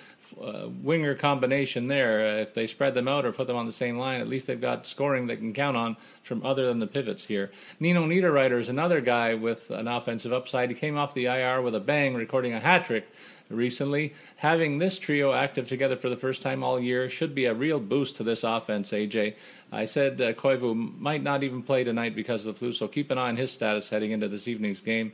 [0.41, 2.21] uh, winger combination there.
[2.21, 4.47] Uh, if they spread them out or put them on the same line, at least
[4.47, 7.51] they've got scoring they can count on from other than the pivots here.
[7.79, 10.69] Nino Niederreiter is another guy with an offensive upside.
[10.69, 13.07] He came off the IR with a bang, recording a hat trick
[13.53, 14.13] recently.
[14.37, 17.79] Having this trio active together for the first time all year should be a real
[17.79, 19.35] boost to this offense, AJ.
[19.71, 23.11] I said uh, Koivu might not even play tonight because of the flu, so keep
[23.11, 25.13] an eye on his status heading into this evening's game.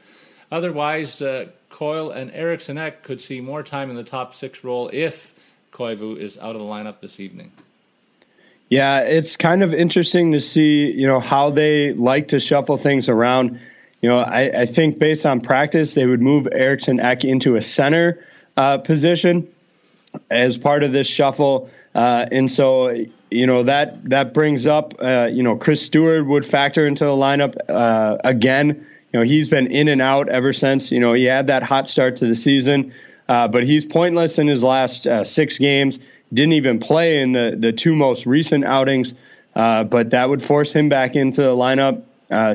[0.52, 4.90] Otherwise, uh, Coyle and Eriksson Ek could see more time in the top six role
[4.94, 5.34] if
[5.72, 7.52] Koivu is out of the lineup this evening.
[8.70, 13.08] Yeah, it's kind of interesting to see, you know, how they like to shuffle things
[13.08, 13.60] around.
[14.02, 17.62] You know, I, I think based on practice, they would move Eriksson Ek into a
[17.62, 18.24] center
[18.56, 19.48] uh, position
[20.30, 21.70] as part of this shuffle.
[21.96, 22.90] Uh, and so,
[23.32, 27.12] you know, that that brings up, uh, you know, Chris Stewart would factor into the
[27.12, 28.86] lineup uh, again.
[29.14, 30.92] You know, he's been in and out ever since.
[30.92, 32.94] You know, he had that hot start to the season,
[33.28, 36.00] uh, but he's pointless in his last uh, six games.
[36.32, 39.16] Didn't even play in the the two most recent outings,
[39.54, 42.04] but that would force him back into the lineup.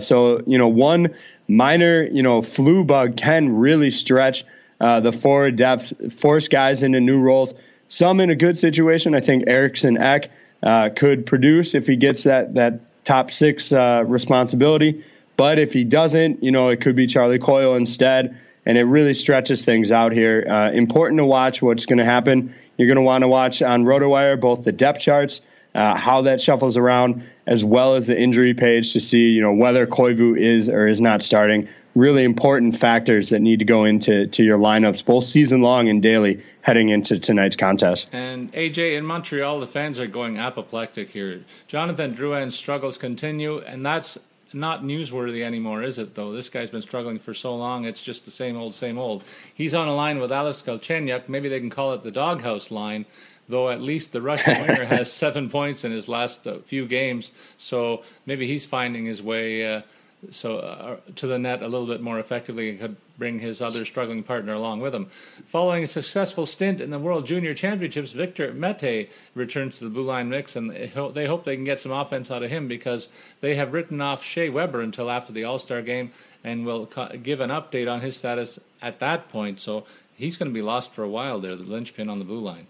[0.03, 1.15] so, you know, one
[1.53, 4.45] minor, you know, flu bug can really stretch
[4.81, 7.55] uh, the forward depth, force guys into new roles.
[7.89, 9.15] Some in a good situation.
[9.15, 10.31] I think Eriksson Ek
[10.63, 15.05] uh, could produce if he gets that that top six uh, responsibility.
[15.37, 19.15] But if he doesn't, you know, it could be Charlie Coyle instead, and it really
[19.15, 20.47] stretches things out here.
[20.49, 22.55] Uh, important to watch what's going to happen.
[22.77, 25.41] You're going to want to watch on RotoWire both the depth charts,
[25.75, 29.53] uh, how that shuffles around, as well as the injury page to see, you know,
[29.53, 34.27] whether Koivu is or is not starting really important factors that need to go into
[34.27, 38.09] to your lineups both season long and daily heading into tonight's contest.
[38.13, 41.45] And AJ in Montreal, the fans are going apoplectic here.
[41.67, 44.19] Jonathan Drouin's struggles continue, and that's
[44.55, 46.15] not newsworthy anymore, is it?
[46.15, 49.25] Though this guy's been struggling for so long, it's just the same old, same old.
[49.55, 51.29] He's on a line with Alex Galchenyuk.
[51.29, 53.07] Maybe they can call it the doghouse line.
[53.49, 57.33] Though at least the Russian winger has seven points in his last uh, few games,
[57.59, 59.77] so maybe he's finding his way.
[59.77, 59.83] Uh,
[60.31, 63.85] so uh, to the net a little bit more effectively and could bring his other
[63.85, 65.09] struggling partner along with him.
[65.47, 70.05] Following a successful stint in the World Junior Championships, Victor Mete returns to the blue
[70.05, 70.87] line mix, and they
[71.27, 73.09] hope they can get some offense out of him because
[73.41, 76.13] they have written off Shea Weber until after the All Star game
[76.45, 76.87] and will
[77.23, 79.61] give an update on his status at that point.
[79.61, 82.41] So he's going to be lost for a while there, the linchpin on the blue
[82.41, 82.67] line.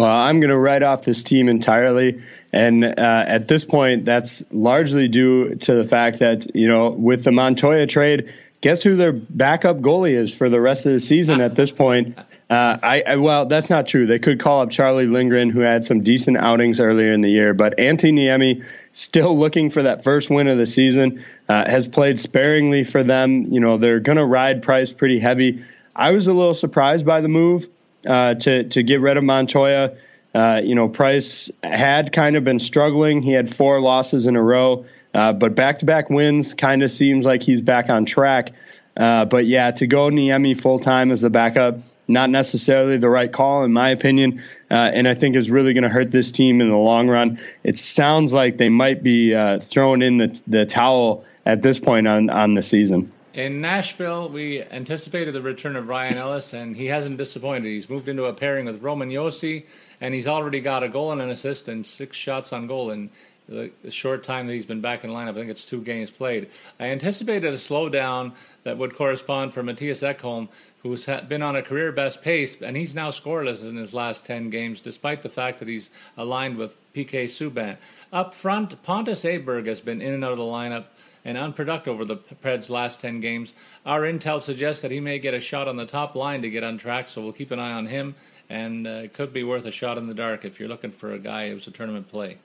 [0.00, 2.22] Well, I'm going to write off this team entirely.
[2.54, 7.22] And uh, at this point, that's largely due to the fact that, you know, with
[7.22, 8.32] the Montoya trade,
[8.62, 12.18] guess who their backup goalie is for the rest of the season at this point?
[12.48, 14.06] Uh, I, I, well, that's not true.
[14.06, 17.52] They could call up Charlie Lindgren, who had some decent outings earlier in the year,
[17.52, 21.22] but Antti Niemi still looking for that first win of the season.
[21.46, 23.52] Uh, has played sparingly for them.
[23.52, 25.62] You know, they're going to ride Price pretty heavy.
[25.94, 27.68] I was a little surprised by the move
[28.06, 29.96] uh, to to get rid of Montoya.
[30.34, 33.20] Uh, you know, Price had kind of been struggling.
[33.22, 36.90] He had four losses in a row, uh, but back to back wins kind of
[36.90, 38.50] seems like he's back on track.
[38.96, 43.32] Uh, but yeah, to go Niemi full time as the backup, not necessarily the right
[43.32, 44.42] call, in my opinion.
[44.70, 47.40] Uh, and I think is really going to hurt this team in the long run.
[47.64, 52.30] It sounds like they might be throwing in the, the towel at this point on,
[52.30, 53.12] on the season.
[53.32, 57.68] In Nashville, we anticipated the return of Ryan Ellis, and he hasn't disappointed.
[57.68, 59.66] He's moved into a pairing with Roman Josi,
[60.00, 63.08] and he's already got a goal and an assist and six shots on goal in
[63.48, 65.30] the short time that he's been back in lineup.
[65.30, 66.48] I think it's two games played.
[66.80, 68.32] I anticipated a slowdown
[68.64, 70.48] that would correspond for Matthias Ekholm,
[70.82, 74.50] who's been on a career best pace, and he's now scoreless in his last 10
[74.50, 77.76] games, despite the fact that he's aligned with PK Subban.
[78.12, 80.86] Up front, Pontus Aberg has been in and out of the lineup
[81.24, 83.54] and unproductive over the Preds' last 10 games.
[83.84, 86.64] Our intel suggests that he may get a shot on the top line to get
[86.64, 88.14] on track, so we'll keep an eye on him.
[88.48, 91.12] And uh, it could be worth a shot in the dark if you're looking for
[91.12, 92.38] a guy who's a tournament play.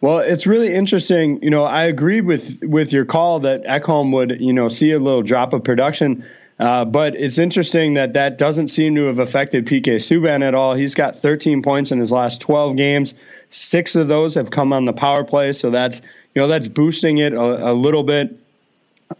[0.00, 1.42] Well, it's really interesting.
[1.42, 4.98] You know, I agreed with with your call that Ekholm would, you know, see a
[4.98, 6.24] little drop of production.
[6.58, 10.74] Uh, but it's interesting that that doesn't seem to have affected PK Subban at all.
[10.74, 13.14] He's got 13 points in his last 12 games.
[13.48, 16.02] Six of those have come on the power play, so that's
[16.34, 18.40] you know that's boosting it a, a little bit.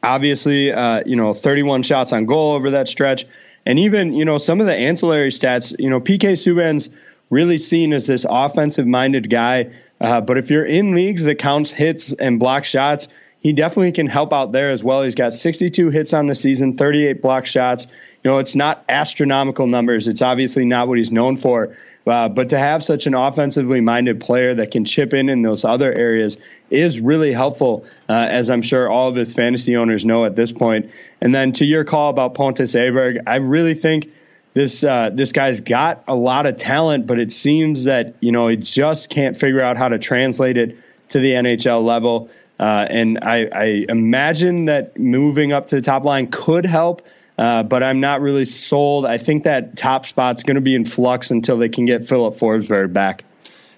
[0.02, 3.24] Obviously, uh, you know, 31 shots on goal over that stretch,
[3.64, 5.74] and even you know some of the ancillary stats.
[5.78, 6.90] You know, PK Subban's
[7.30, 9.70] really seen as this offensive-minded guy.
[10.00, 13.08] Uh, but if you're in leagues that counts hits and block shots,
[13.40, 15.02] he definitely can help out there as well.
[15.04, 17.86] He's got 62 hits on the season, 38 block shots.
[18.24, 20.08] You know, it's not astronomical numbers.
[20.08, 21.76] It's obviously not what he's known for.
[22.04, 25.64] Uh, but to have such an offensively minded player that can chip in in those
[25.64, 26.36] other areas
[26.70, 30.50] is really helpful, uh, as I'm sure all of his fantasy owners know at this
[30.50, 30.90] point.
[31.20, 34.10] And then to your call about Pontus Aberg, I really think
[34.54, 38.48] this uh, this guy's got a lot of talent, but it seems that you know
[38.48, 40.76] he just can't figure out how to translate it
[41.10, 42.30] to the NHL level.
[42.58, 47.06] Uh, and I, I, imagine that moving up to the top line could help,
[47.38, 49.06] uh, but I'm not really sold.
[49.06, 52.34] I think that top spot's going to be in flux until they can get Filip
[52.34, 53.24] Forsberg back.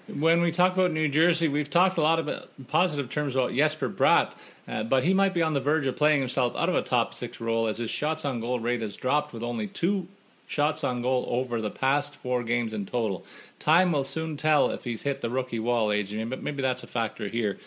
[0.07, 3.87] When we talk about New Jersey, we've talked a lot about positive terms about Jesper
[3.87, 4.33] Bratt,
[4.67, 7.13] uh, but he might be on the verge of playing himself out of a top
[7.13, 10.07] six role as his shots on goal rate has dropped with only two
[10.47, 13.25] shots on goal over the past four games in total.
[13.59, 16.87] Time will soon tell if he's hit the rookie wall, Adrian, but maybe that's a
[16.87, 17.57] factor here.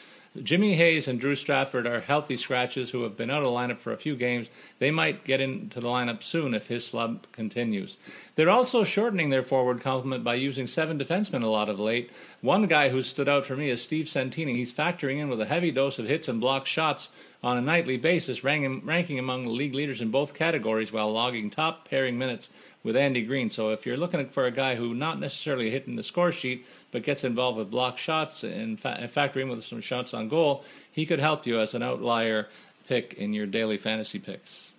[0.42, 3.78] Jimmy Hayes and Drew Stafford are healthy scratches who have been out of the lineup
[3.78, 4.48] for a few games.
[4.80, 7.98] They might get into the lineup soon if his slump continues.
[8.34, 12.10] They're also shortening their forward complement by using seven defensemen a lot of late.
[12.40, 14.56] One guy who stood out for me is Steve Santini.
[14.56, 17.10] He's factoring in with a heavy dose of hits and block shots
[17.44, 21.88] on a nightly basis, ranking among the league leaders in both categories while logging top
[21.88, 22.50] pairing minutes
[22.84, 23.50] with Andy Greene.
[23.50, 27.02] So if you're looking for a guy who not necessarily hitting the score sheet, but
[27.02, 30.62] gets involved with block shots and, fa- factoring with some shots on goal,
[30.92, 32.46] he could help you as an outlier
[32.86, 34.70] pick in your daily fantasy picks.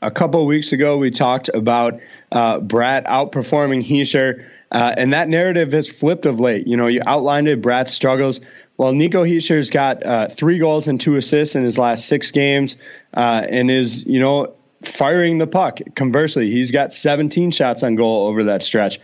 [0.00, 5.72] A couple weeks ago, we talked about uh, Bratt outperforming Hischier, uh, and that narrative
[5.72, 6.68] has flipped of late.
[6.68, 8.40] You know, you outlined it, Bratt's struggles.
[8.76, 12.76] Well, Nico Hischier's got uh, three goals and two assists in his last six games,
[13.12, 15.78] uh, and is you know firing the puck.
[15.94, 19.00] Conversely, he's got 17 shots on goal over that stretch.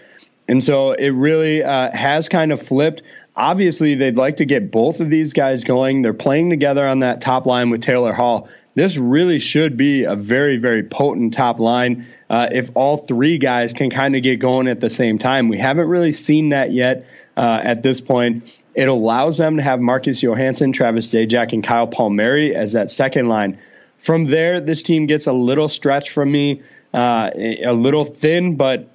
[0.47, 3.03] And so it really uh, has kind of flipped.
[3.37, 6.03] Obviously, they'd like to get both of these guys going.
[6.03, 8.49] They're playing together on that top line with Taylor Hall.
[8.75, 13.73] This really should be a very, very potent top line uh, if all three guys
[13.73, 15.49] can kind of get going at the same time.
[15.49, 17.07] We haven't really seen that yet
[17.37, 18.61] uh, at this point.
[18.75, 23.29] It allows them to have Marcus Johansson, Travis Zajac, and Kyle Palmieri as that second
[23.29, 23.59] line.
[24.05, 26.61] From there, this team gets a little stretch from me,
[26.93, 28.91] uh, a little thin, but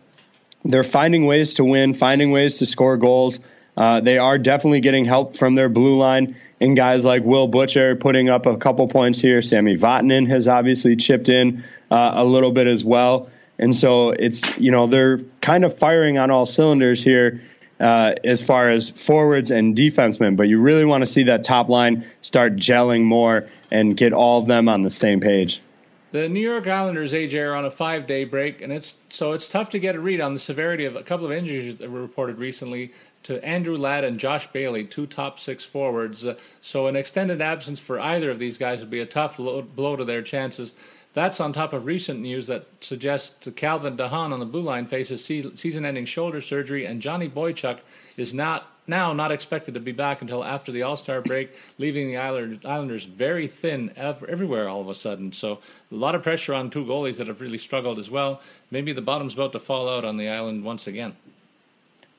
[0.64, 3.40] they're finding ways to win, finding ways to score goals.
[3.76, 7.96] Uh, they are definitely getting help from their blue line and guys like Will Butcher
[7.96, 9.42] putting up a couple points here.
[9.42, 13.32] Sami Vatanen has obviously chipped in uh, a little bit as well.
[13.58, 17.42] And so it's, you know, they're kind of firing on all cylinders here
[17.80, 21.68] uh, as far as forwards and defensemen, but you really want to see that top
[21.68, 25.62] line start gelling more and get all of them on the same page.
[26.12, 29.70] The New York Islanders, AJ, are on a five-day break, and it's so it's tough
[29.70, 32.40] to get a read on the severity of a couple of injuries that were reported
[32.40, 32.92] recently
[33.24, 36.26] to Andrew Ladd and Josh Bailey, two top six forwards.
[36.26, 39.96] Uh, so an extended absence for either of these guys would be a tough blow
[39.96, 40.74] to their chances.
[41.14, 45.24] That's on top of recent news that suggests Calvin DeHaan on the blue line faces
[45.24, 47.82] season-ending shoulder surgery, and Johnny Boychuk
[48.18, 52.08] is not now not expected to be back until after the All Star break, leaving
[52.08, 55.32] the Islanders very thin everywhere all of a sudden.
[55.32, 55.60] So
[55.92, 58.42] a lot of pressure on two goalies that have really struggled as well.
[58.72, 61.16] Maybe the bottom's about to fall out on the island once again.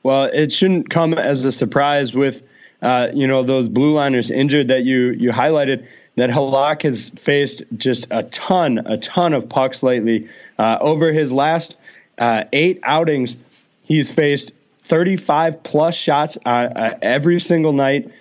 [0.03, 2.43] Well, it shouldn't come as a surprise with
[2.81, 7.63] uh, you know those blue liners injured that you you highlighted that Halak has faced
[7.77, 10.27] just a ton, a ton of pucks lately.
[10.57, 11.75] Uh, over his last
[12.17, 13.37] uh, eight outings,
[13.83, 14.51] he's faced
[14.91, 18.11] 35 plus shots uh, uh every single night.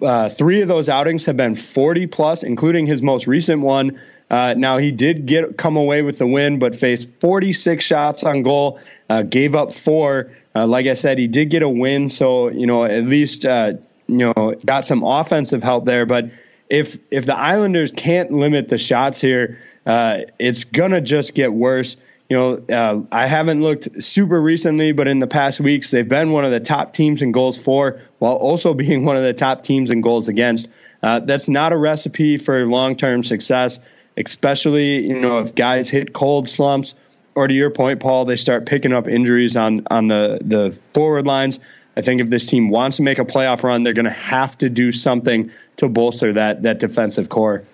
[0.00, 4.54] Uh, three of those outings have been 40 plus, including his most recent one Uh,
[4.56, 8.80] now he did get come away with the win, but faced 46 shots on goal,
[9.10, 10.32] uh, gave up four.
[10.56, 13.78] Uh, like I said, he did get a win, so you know at least you
[14.08, 16.06] know got some offensive help there.
[16.06, 16.30] But
[16.70, 21.98] if if the Islanders can't limit the shots here, it's gonna just get worse.
[22.32, 26.32] You know, uh, I haven't looked super recently, but in the past weeks, they've been
[26.32, 29.64] one of the top teams in goals for, while also being one of the top
[29.64, 30.68] teams in goals against.
[31.02, 33.80] Uh, that's not a recipe for long term success,
[34.16, 36.94] especially you know if guys hit cold slumps,
[37.34, 41.26] or to your point, Paul, they start picking up injuries on on the the forward
[41.26, 41.60] lines.
[41.98, 44.56] I think if this team wants to make a playoff run, they're going to have
[44.58, 47.64] to do something to bolster that that defensive core.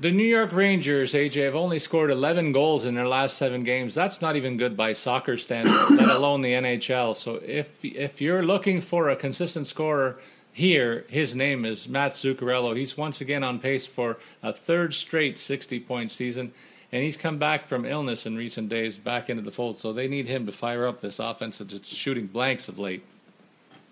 [0.00, 3.94] The New York Rangers, AJ, have only scored 11 goals in their last seven games.
[3.94, 7.14] That's not even good by soccer standards, let alone the NHL.
[7.14, 10.18] So if if you're looking for a consistent scorer
[10.52, 12.76] here, his name is Matt Zuccarello.
[12.76, 16.52] He's once again on pace for a third straight 60 point season,
[16.90, 19.78] and he's come back from illness in recent days, back into the fold.
[19.78, 23.04] So they need him to fire up this offense that's shooting blanks of late.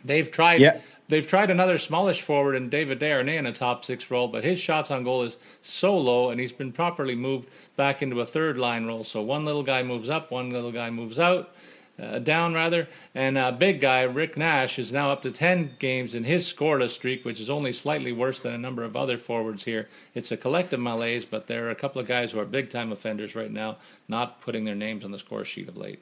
[0.03, 0.61] They've tried.
[0.61, 0.81] Yeah.
[1.11, 4.61] They've tried another smallish forward in David Desharnais in a top six role, but his
[4.61, 8.57] shots on goal is so low, and he's been properly moved back into a third
[8.57, 9.03] line role.
[9.03, 11.53] So one little guy moves up, one little guy moves out,
[12.01, 16.15] uh, down rather, and a big guy Rick Nash is now up to ten games
[16.15, 19.65] in his scoreless streak, which is only slightly worse than a number of other forwards
[19.65, 19.89] here.
[20.15, 22.93] It's a collective malaise, but there are a couple of guys who are big time
[22.93, 26.01] offenders right now, not putting their names on the score sheet of late.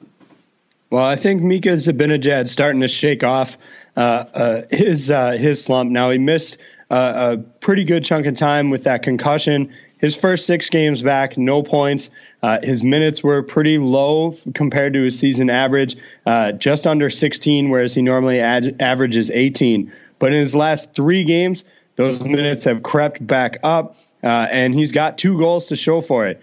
[0.89, 3.57] Well, I think Mika Zibanejad starting to shake off
[3.95, 5.91] uh, uh, his uh, his slump.
[5.91, 6.57] Now he missed
[6.89, 9.71] uh, a pretty good chunk of time with that concussion.
[9.99, 12.09] His first six games back, no points.
[12.41, 17.69] Uh, his minutes were pretty low compared to his season average, uh, just under 16,
[17.69, 19.91] whereas he normally ad- averages 18.
[20.17, 21.65] But in his last three games,
[21.97, 26.41] those minutes have crept back up, and he's got two goals to show for it.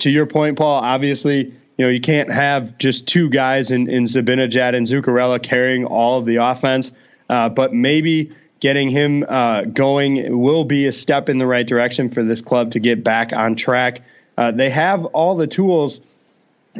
[0.00, 4.04] to your point, Paul, obviously you know, you can't have just two guys in, in
[4.04, 6.90] Zibanejad and Zuccarello carrying all of the offense,
[7.28, 12.08] uh, but maybe getting him uh, going will be a step in the right direction
[12.08, 14.00] for this club to get back on track.
[14.38, 16.00] Uh, they have all the tools,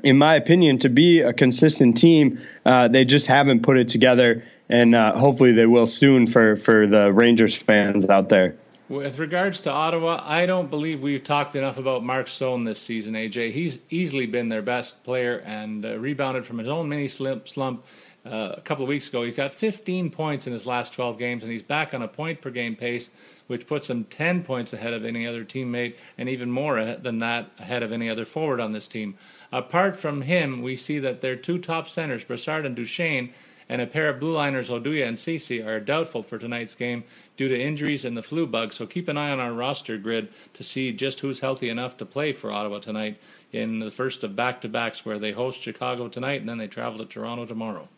[0.02, 2.40] in my opinion, to be a consistent team.
[2.64, 6.86] Uh, they just haven't put it together, and uh, hopefully they will soon for, for
[6.86, 8.56] the Rangers fans out there.
[8.88, 13.14] With regards to Ottawa, I don't believe we've talked enough about Mark Stone this season,
[13.14, 13.50] AJ.
[13.50, 17.84] He's easily been their best player and uh, rebounded from his own mini slump, slump
[18.24, 19.24] uh, a couple of weeks ago.
[19.24, 22.40] He's got 15 points in his last 12 games, and he's back on a point
[22.40, 23.10] per game pace,
[23.48, 27.50] which puts him 10 points ahead of any other teammate, and even more than that
[27.58, 29.18] ahead of any other forward on this team.
[29.50, 33.32] Apart from him, we see that their two top centers, Brassard and Duchene,
[33.68, 37.02] and a pair of blue liners, Oduya and Ceci, are doubtful for tonight's game
[37.36, 38.72] due to injuries and the flu bug.
[38.72, 42.06] So keep an eye on our roster grid to see just who's healthy enough to
[42.06, 43.18] play for Ottawa tonight
[43.52, 46.68] in the first of back to backs where they host Chicago tonight and then they
[46.68, 47.88] travel to Toronto tomorrow.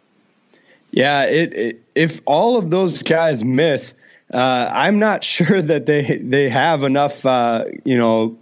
[0.91, 3.95] Yeah, it, it, if all of those guys miss,
[4.33, 8.37] uh, I'm not sure that they they have enough, uh, you know,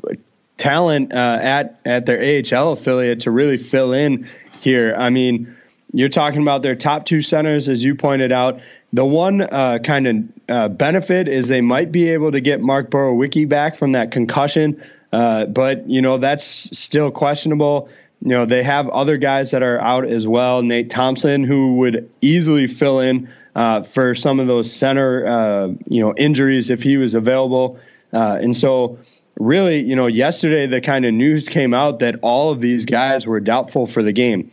[0.57, 4.29] talent uh, at at their AHL affiliate to really fill in
[4.61, 4.95] here.
[4.97, 5.57] I mean,
[5.93, 8.61] you're talking about their top two centers, as you pointed out.
[8.93, 10.17] The one uh, kind of
[10.49, 14.83] uh, benefit is they might be able to get Mark Borowiecki back from that concussion,
[15.13, 16.45] uh, but you know that's
[16.79, 17.89] still questionable.
[18.23, 20.63] You know they have other guys that are out as well.
[20.63, 26.03] Nate Thompson, who would easily fill in uh, for some of those center uh, you
[26.03, 27.79] know injuries if he was available,
[28.13, 28.99] uh, and so
[29.39, 33.27] really, you know, yesterday the kind of news came out that all of these guys
[33.27, 34.51] were doubtful for the game.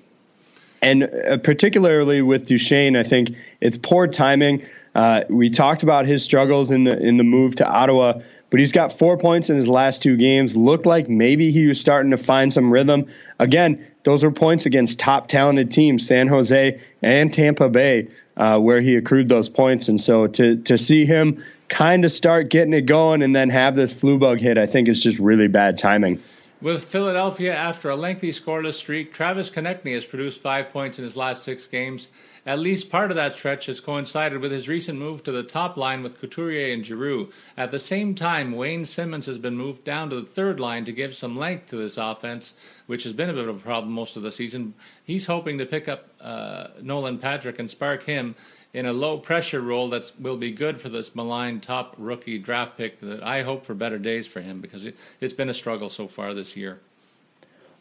[0.81, 1.09] And
[1.43, 4.65] particularly with Duchene, I think it's poor timing.
[4.95, 8.71] Uh, we talked about his struggles in the in the move to Ottawa, but he's
[8.71, 10.55] got four points in his last two games.
[10.55, 13.07] Looked like maybe he was starting to find some rhythm.
[13.39, 18.81] Again, those were points against top talented teams, San Jose and Tampa Bay, uh, where
[18.81, 19.89] he accrued those points.
[19.89, 23.75] And so to to see him kind of start getting it going and then have
[23.75, 26.21] this flu bug hit, I think is just really bad timing.
[26.64, 31.18] With Philadelphia, after a lengthy scoreless streak, Travis Konecny has produced five points in his
[31.18, 32.07] last six games.
[32.45, 35.76] At least part of that stretch has coincided with his recent move to the top
[35.76, 37.30] line with Couturier and Giroux.
[37.57, 40.93] At the same time, Wayne Simmonds has been moved down to the third line to
[40.93, 42.53] give some length to this offense,
[42.86, 44.74] which has been a bit of a problem most of the season.
[45.03, 48.36] He's hoping to pick up uh, Nolan Patrick and spark him
[48.74, 52.76] in a low pressure role that will be good for this maligned top rookie draft
[52.76, 55.89] pick that I hope for better days for him because it, has been a struggle
[55.89, 56.80] so far this year.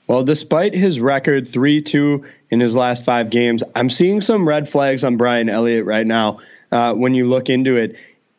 [0.06, 4.68] Well, despite his record 3 2 in his last five games, I'm seeing some red
[4.68, 6.40] flags on Brian Elliott right now
[6.70, 7.96] uh, when you look into it.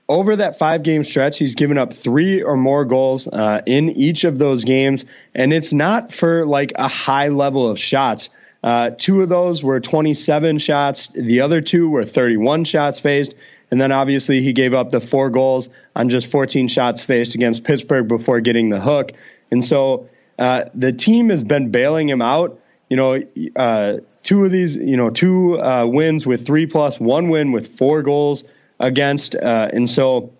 [0.09, 4.25] over that five game stretch, he's given up three or more goals uh, in each
[4.25, 8.29] of those games, and it's not for like a high level of shots.
[8.63, 11.09] Uh, two of those were 27 shots.
[11.09, 13.35] The other two were 31 shots faced.
[13.69, 17.63] And then obviously he gave up the four goals on just 14 shots faced against
[17.63, 19.11] Pittsburgh before getting the hook.
[19.51, 20.09] And so
[20.39, 22.59] uh, the team has been bailing him out.
[22.89, 23.19] You know,
[23.55, 27.77] uh, two of these, you know, two uh, wins with three plus, one win with
[27.77, 28.43] four goals
[28.79, 29.35] against.
[29.35, 30.31] Uh, and so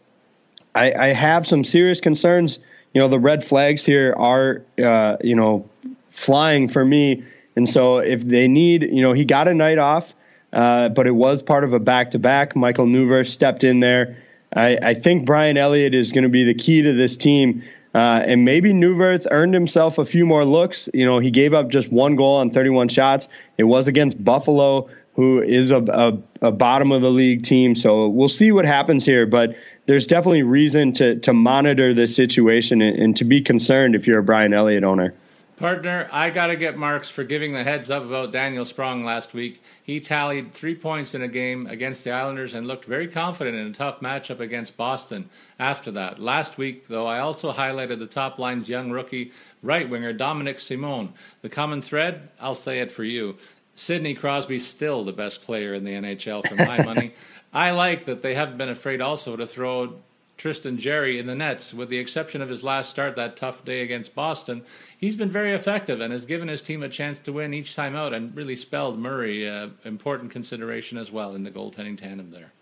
[0.76, 2.59] I, I, have some serious concerns.
[2.93, 4.61] You know, the red flags here are,
[5.24, 5.67] you know,
[6.11, 7.24] flying for me.
[7.56, 10.14] And so if they need, you know, he got a night off,
[10.51, 12.56] uh, but it was part of a back to back.
[12.56, 14.18] Michael Neuvirth stepped in there.
[14.56, 17.64] I, I think Brian Elliott is going to be the key to this team.
[17.95, 20.89] Uh, and maybe Neuvirth earned himself a few more looks.
[20.93, 23.30] You know, he gave up just one goal on 31 shots.
[23.58, 27.76] It was against Buffalo, who is a, a, a, bottom of the league team.
[27.76, 29.28] So we'll see what happens here.
[29.28, 34.08] But there's definitely reason to to monitor this situation and, and to be concerned if
[34.08, 35.14] you're a Brian Elliott owner.
[35.56, 39.36] Partner, I got to get marks for giving the heads up about Daniel Sprong last
[39.36, 39.62] week.
[39.84, 43.68] He tallied three points in a game against the Islanders and looked very confident in
[43.68, 45.30] a tough matchup against Boston
[45.60, 46.18] after that.
[46.18, 49.32] Last week, though, I also highlighted the top line's young rookie
[49.62, 51.14] right winger, Dominik Simon.
[51.41, 53.38] The common thread, I'll say it for you
[53.76, 57.14] Sidney Crosby's still the best player in the NHL for my money.
[57.54, 59.95] I like that they haven't been afraid also to throw
[60.38, 63.82] Tristan Jarry in the nets, with the exception of his last start that tough day
[63.82, 64.64] against Boston.
[65.04, 67.93] He's been very effective and has given his team a chance to win each time
[67.93, 72.54] out and really spelled Murray uh, important consideration as well in the goaltending tandem there.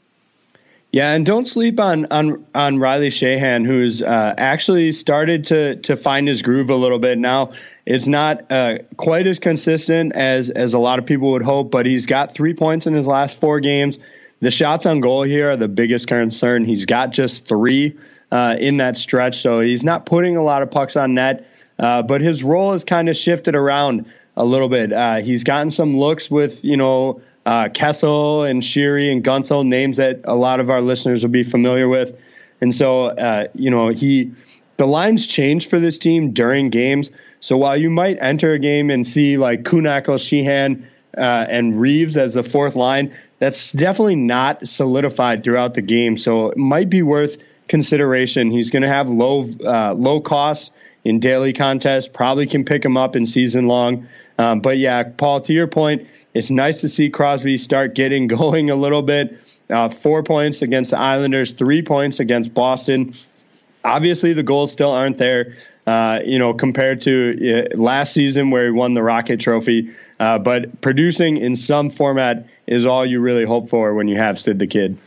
[0.91, 5.95] Yeah, and don't sleep on on on Riley Sheahan, who's uh, actually started to to
[5.95, 7.53] find his groove a little bit now.
[7.85, 11.85] It's not uh, quite as consistent as as a lot of people would hope, but
[11.85, 13.99] he's got three points in his last four games.
[14.39, 16.65] The shots on goal here are the biggest concern.
[16.65, 17.99] He's got just three
[18.31, 21.45] uh, in that stretch, so he's not putting a lot of pucks on net.
[21.81, 24.05] Uh, but his role has kind of shifted around
[24.37, 24.93] a little bit.
[24.93, 29.97] Uh, he's gotten some looks with you know uh, Kessel and Sheary and Guentzel, names
[29.97, 32.17] that a lot of our listeners will be familiar with.
[32.61, 34.31] And so uh, you know he
[34.77, 37.11] the lines change for this team during games.
[37.39, 40.85] So while you might enter a game and see like Kuhnhackl, Sheahan,
[41.17, 46.15] uh, and Reaves as the fourth line, that's definitely not solidified throughout the game.
[46.15, 48.51] So it might be worth consideration.
[48.51, 50.69] He's going to have low uh, low costs
[51.03, 52.07] in daily contests.
[52.07, 54.07] Probably can pick him up in season long.
[54.37, 58.69] Um, but yeah, Paul, to your point, it's nice to see Crosby start getting going
[58.69, 59.37] a little bit.
[59.69, 63.13] Uh, four points against the Islanders, three points against Boston.
[63.83, 65.55] Obviously, the goals still aren't there.
[65.87, 69.89] Uh, you know, compared to uh, last season where he won the Rocket Trophy.
[70.19, 74.39] Uh, but producing in some format is all you really hope for when you have
[74.39, 74.99] Sid the Kid.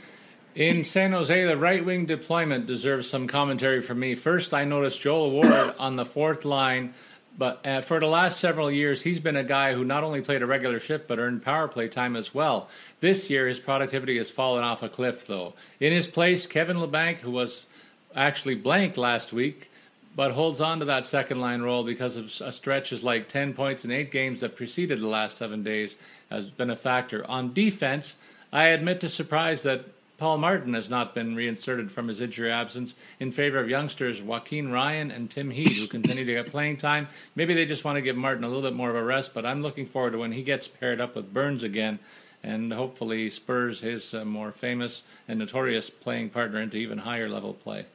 [0.55, 4.14] In San Jose, the right wing deployment deserves some commentary from me.
[4.14, 6.94] First, I noticed Joel Ward on the fourth line,
[7.36, 10.42] but uh, for the last several years, he's been a guy who not only played
[10.42, 12.68] a regular shift but earned power play time as well.
[13.00, 15.55] This year, his productivity has fallen off a cliff, though.
[15.80, 17.66] In his place, Kevin Labanc, who was
[18.14, 19.72] actually blank last week,
[20.14, 23.90] but holds on to that second line role because of stretches like 10 points in
[23.90, 25.96] eight games that preceded the last seven days
[26.30, 27.28] has been a factor.
[27.28, 28.14] On defense,
[28.52, 29.86] I admit to surprise that
[30.16, 34.72] Paul Martin has not been reinserted from his injury absence in favor of youngsters Joakim
[34.72, 37.08] Ryan and Tim Heed, who continue to get playing time.
[37.34, 39.44] Maybe they just want to give Martin a little bit more of a rest, but
[39.44, 41.98] I'm looking forward to when he gets paired up with Burns again
[42.44, 47.54] and hopefully spurs his uh, more famous and notorious playing partner into even higher level
[47.54, 47.86] play.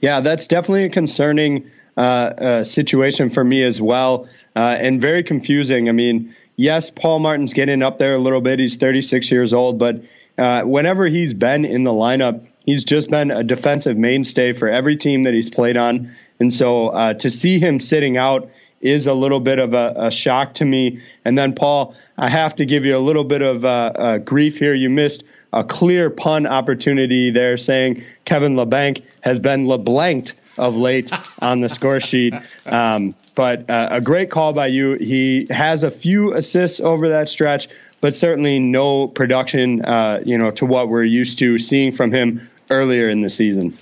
[0.00, 5.22] Yeah, that's definitely a concerning uh, uh, situation for me as well, uh, and very
[5.22, 5.88] confusing.
[5.88, 8.58] I mean, yes, Paul Martin's getting up there a little bit.
[8.58, 10.02] He's 36 years old, but
[10.38, 14.96] uh, whenever he's been in the lineup, he's just been a defensive mainstay for every
[14.96, 16.14] team that he's played on.
[16.38, 20.10] And so uh, to see him sitting out is a little bit of a, a,
[20.10, 21.00] shock to me.
[21.24, 24.74] And then, Paul, I have to give you a little bit of uh, grief here.
[24.74, 31.10] You missed a clear pun opportunity there saying Kevin LeBanc has been LeBlanked of late
[31.40, 32.34] on the score sheet.
[32.66, 34.94] Um, but uh, a great call by you.
[34.94, 37.68] He has a few assists over that stretch,
[38.00, 42.48] but certainly no production, uh, you know, to what we're used to seeing from him
[42.70, 43.76] earlier in the season.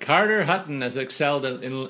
[0.00, 1.88] Carter Hutton has excelled in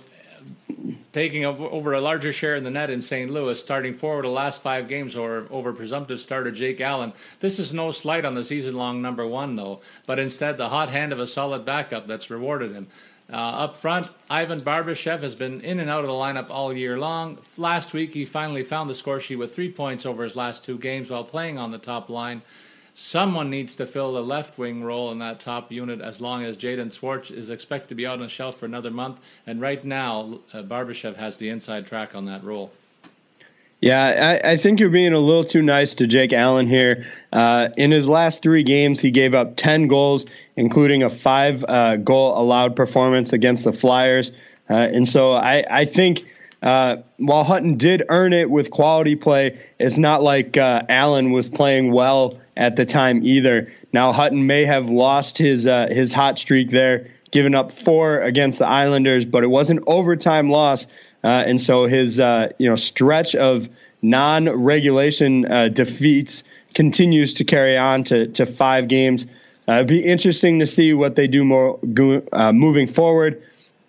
[1.13, 3.31] taking over a larger share in the net in St.
[3.31, 7.13] Louis, starting forward the last five games over, over presumptive starter Jake Allen.
[7.41, 10.91] This is no slight on the season long number one, though, but instead the hot
[10.91, 12.89] hand of a solid backup that's rewarded him.
[13.33, 16.97] Uh, up front, Ivan Barbashev has been in and out of the lineup all year
[16.97, 17.39] long.
[17.57, 20.79] Last week, he finally found the score sheet with three points over his last two
[20.79, 22.43] games while playing on the top line.
[22.95, 26.57] Someone needs to fill the left wing role in that top unit as long as
[26.57, 29.21] Jaden Schwartz is expected to be out on the shelf for another month.
[29.47, 32.73] And right now, uh, Barbashev has the inside track on that role.
[33.87, 37.07] Yeah, I, I, think you're being a little too nice to Jake Allen here.
[37.33, 40.27] Uh, in his last three games, he gave up 10 goals,
[40.57, 44.33] including a five uh, goal allowed performance against the Flyers.
[44.69, 46.25] Uh, and so I, I think
[46.65, 51.49] uh, while Hutton did earn it with quality play, it's not like uh, Allen was
[51.49, 53.73] playing well at the time either.
[53.93, 58.59] Now Hutton may have lost his uh, his hot streak there, giving up four against
[58.59, 60.89] the Islanders, but it was an overtime loss,
[61.25, 63.69] uh, and so his uh, you know stretch of
[64.03, 66.45] non-regulation uh, defeats
[66.75, 69.27] continues to carry on to to five games.
[69.69, 71.79] it'd be interesting to see what they do more
[72.53, 73.43] moving forward.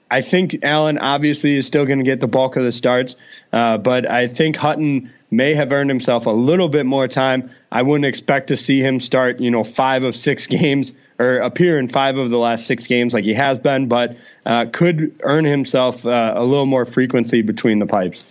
[0.10, 3.16] I think Allen obviously is still going to get the bulk of the starts,
[3.52, 7.50] uh, but I think Hutton may have earned himself a little bit more time.
[7.72, 11.80] I wouldn't expect to see him start, you know, five of six games or appear
[11.80, 14.16] in five of the last six games like he has been, but
[14.46, 18.24] uh, could earn himself uh, a little more frequency between the pipes.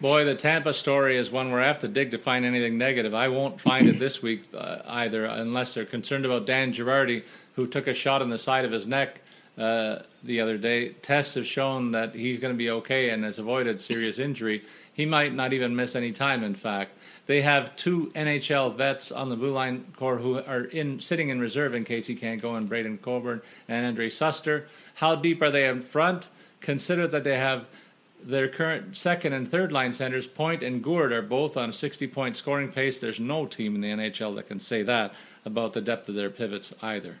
[0.00, 3.12] Boy, the Tampa story is one where I have to dig to find anything negative.
[3.12, 7.22] I won't find it this week uh, either, unless they're concerned about Dan Girardi,
[7.54, 9.20] who took a shot in the side of his neck
[9.58, 10.90] uh, the other day.
[11.02, 14.64] Tests have shown that he's going to be okay and has avoided serious injury.
[14.94, 16.44] He might not even miss any time.
[16.44, 16.92] In fact,
[17.26, 21.40] they have two NHL vets on the blue line core who are in sitting in
[21.40, 22.54] reserve in case he can't go.
[22.54, 24.64] And Braydon Coburn and Andrej Sustr.
[24.94, 26.28] How deep are they in front?
[26.60, 27.66] Consider that they have
[28.22, 32.06] their current second and third line centers, Point and Gourde, are both on a 60
[32.08, 32.98] point scoring pace.
[32.98, 35.14] There's no team in the NHL that can say that
[35.44, 37.16] about the depth of their pivots either.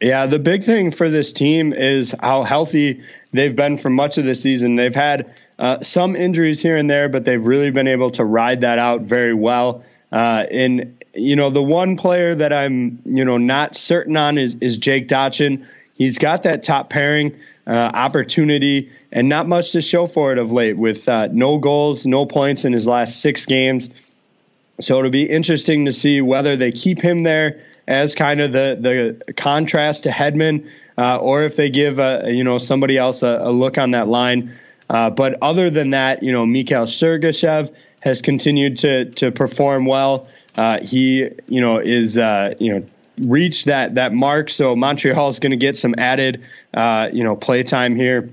[0.00, 3.02] Yeah, the big thing for this team is how healthy
[3.32, 4.76] they've been for much of the season.
[4.76, 8.62] They've had uh, some injuries here and there, but they've really been able to ride
[8.62, 9.84] that out very well.
[10.10, 14.56] Uh, and you know, the one player that I'm you know not certain on is
[14.60, 15.66] is Jake Dotchin.
[15.94, 17.36] He's got that top pairing
[17.66, 22.04] uh, opportunity and not much to show for it of late, with uh, no goals,
[22.04, 23.88] no points in his last six games.
[24.80, 28.76] So it'll be interesting to see whether they keep him there as kind of the
[29.26, 33.38] the contrast to Hedman, uh, or if they give a, you know somebody else a,
[33.42, 34.58] a look on that line.
[34.88, 40.28] Uh, but other than that, you know, Mikhail Sergachev has continued to to perform well.
[40.56, 42.86] Uh, he, you know, is uh, you know
[43.18, 44.50] reached that that mark.
[44.50, 48.30] So Montreal is going to get some added, uh, you know, play time here,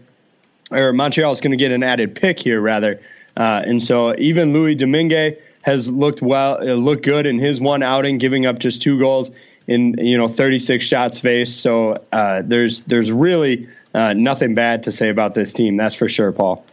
[0.71, 2.99] or Montreal is going to get an added pick here rather.
[3.37, 8.17] Uh, and so even Louis Domingue has looked well, looked good in his one outing,
[8.17, 9.31] giving up just two goals
[9.67, 11.61] in you know 36 shots faced.
[11.61, 15.77] So there's there's really uh, nothing bad to say about this team.
[15.77, 16.65] That's for sure, Paul.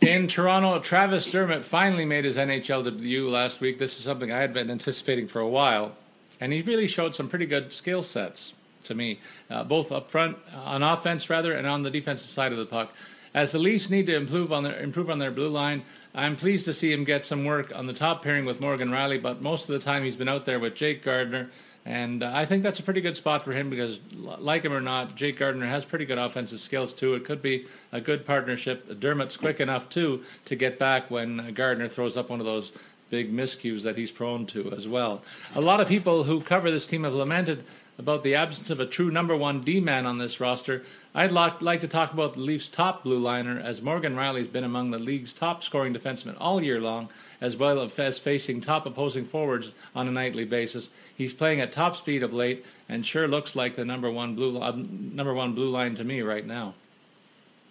[0.00, 3.78] In Toronto, Travis Dermott finally made his NHL debut last week.
[3.78, 5.92] This is something I had been anticipating for a while,
[6.40, 8.54] and he really showed some pretty good skill sets
[8.84, 12.58] to me, uh, both up front on offense rather and on the defensive side of
[12.58, 12.94] the puck.
[13.34, 15.82] As the Leafs need to improve on their improve on their blue line,
[16.14, 19.22] I'm pleased to see him get some work on the top pairing with Morgan Rielly,
[19.22, 21.50] But most of the time, he's been out there with Jake Gardiner.
[21.86, 24.80] and uh, I think that's a pretty good spot for him because, like him or
[24.80, 27.14] not, Jake Gardiner has pretty good offensive skills too.
[27.14, 28.88] It could be a good partnership.
[28.98, 32.72] Dermott's quick enough too to get back when Gardiner throws up one of those
[33.08, 35.22] big miscues that he's prone to as well.
[35.54, 37.64] A lot of people who cover this team have lamented
[38.00, 40.82] about the absence of a true number one D man on this roster,
[41.14, 44.90] I'd like to talk about the Leafs' top blue liner, as Morgan Rielly's been among
[44.90, 49.72] the league's top scoring defensemen all year long, as well as facing top opposing forwards
[49.94, 50.88] on a nightly basis.
[51.14, 54.58] He's playing at top speed of late, and sure looks like the number one blue
[54.58, 56.74] uh, number one blue line to me right now.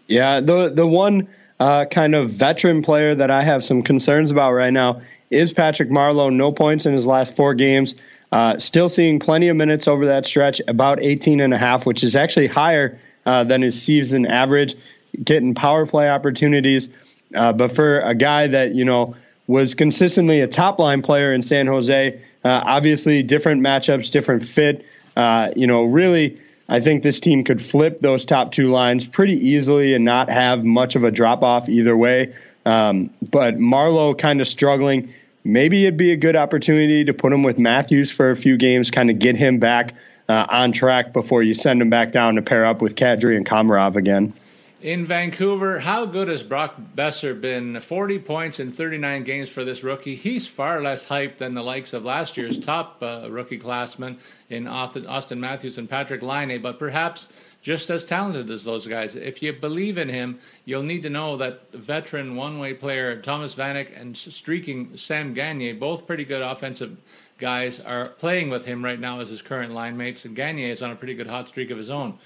[0.07, 1.27] Yeah, the the one
[1.59, 5.01] uh, kind of veteran player that I have some concerns about right now
[5.32, 6.32] is Patrick Marleau.
[6.32, 7.95] No points in his last four games.
[8.32, 12.03] Uh, still seeing plenty of minutes over that stretch, about 18 and a half, which
[12.03, 14.75] is actually higher uh, than his season average,
[15.23, 16.89] getting power play opportunities.
[17.34, 19.15] Uh, but for a guy that, you know,
[19.47, 24.86] was consistently a top line player in San Jose, uh, obviously different matchups, different fit.
[25.15, 29.49] Uh, you know, really, I think this team could flip those top two lines pretty
[29.49, 32.36] easily and not have much of a drop off either way.
[32.65, 35.13] Um, but Marleau kind of struggling
[35.44, 38.92] maybe it'd be a good opportunity to put him with Matthews for a few games,
[38.92, 39.96] kind of get him back
[40.28, 43.46] uh, on track before you send him back down to pair up with Kadri and
[43.46, 44.34] Komarov again.
[44.82, 47.82] In Vancouver, how good has Brock Boeser been?
[47.82, 50.16] 40 points in 39 games for this rookie.
[50.16, 54.20] He's far less hyped than the likes of last year's top uh, rookie classmen
[54.50, 57.28] in Auston Matthews and Patrik Laine, but perhaps
[57.62, 59.16] just as talented as those guys.
[59.16, 63.99] If you believe in him, you'll need to know that veteran one-way player Thomas Vanek
[63.99, 66.97] and streaking Sam Gagner, both pretty good offensive
[67.38, 70.82] guys, are playing with him right now as his current line mates, and Gagner is
[70.82, 72.18] on a pretty good hot streak of his own.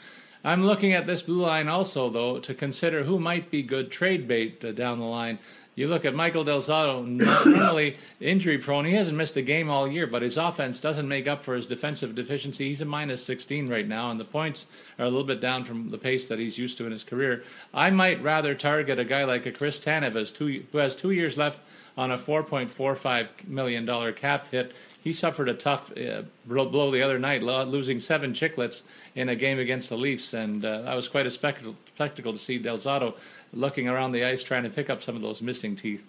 [0.45, 4.27] I'm looking at this blue line also, though, to consider who might be good trade
[4.27, 5.39] bait uh, down the line.
[5.76, 7.03] You look at Michael Del Zotto,
[7.45, 8.86] normally injury prone.
[8.86, 11.65] He hasn't missed a game all year, but his offense doesn't make up for his
[11.65, 12.67] defensive deficiency.
[12.67, 14.67] He's a minus 16 right now, and the points
[14.99, 17.43] are a little bit down from the pace that he's used to in his career.
[17.74, 21.57] I might rather target a guy like a Chris Tanev, who has two years left
[21.97, 24.74] on a $4.45 million cap hit.
[25.03, 28.84] He suffered a tough uh, blow the other night, losing seven chicklets
[29.15, 32.39] in a game against the Leafs, and uh, that was quite a spectacle, spectacle to
[32.39, 33.15] see Del Zotto
[33.53, 36.03] looking around the ice trying to pick up some of those missing teeth.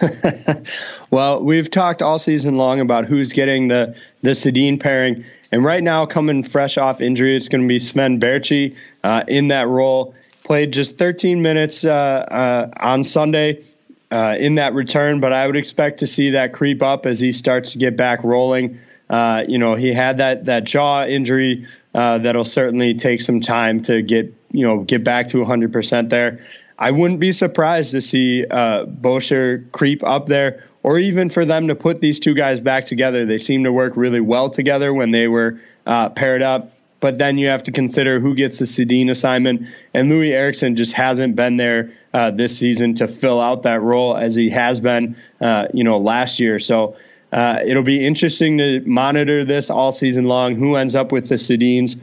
[1.10, 5.82] well, we've talked all season long about who's getting the the Sedin pairing, and right
[5.82, 10.14] now, coming fresh off injury, it's going to be Sven Baertschi uh, in that role.
[10.44, 13.64] Played just 13 minutes uh, uh, on Sunday
[14.10, 17.32] uh, in that return, but I would expect to see that creep up as he
[17.32, 18.80] starts to get back rolling.
[19.10, 23.82] Uh, you know, he had that that jaw injury uh, that'll certainly take some time
[23.82, 26.40] to get you know get back to 100 percent there.
[26.78, 31.68] I wouldn't be surprised to see uh, Boucher creep up there, or even for them
[31.68, 33.26] to put these two guys back together.
[33.26, 36.72] They seem to work really well together when they were uh, paired up.
[37.00, 40.92] But then you have to consider who gets the Sedin assignment, and Loui Eriksson just
[40.94, 45.16] hasn't been there uh, this season to fill out that role as he has been,
[45.40, 46.58] uh, you know, last year.
[46.58, 46.96] So
[47.32, 50.56] uh, it'll be interesting to monitor this all season long.
[50.56, 51.96] Who ends up with the Sedins?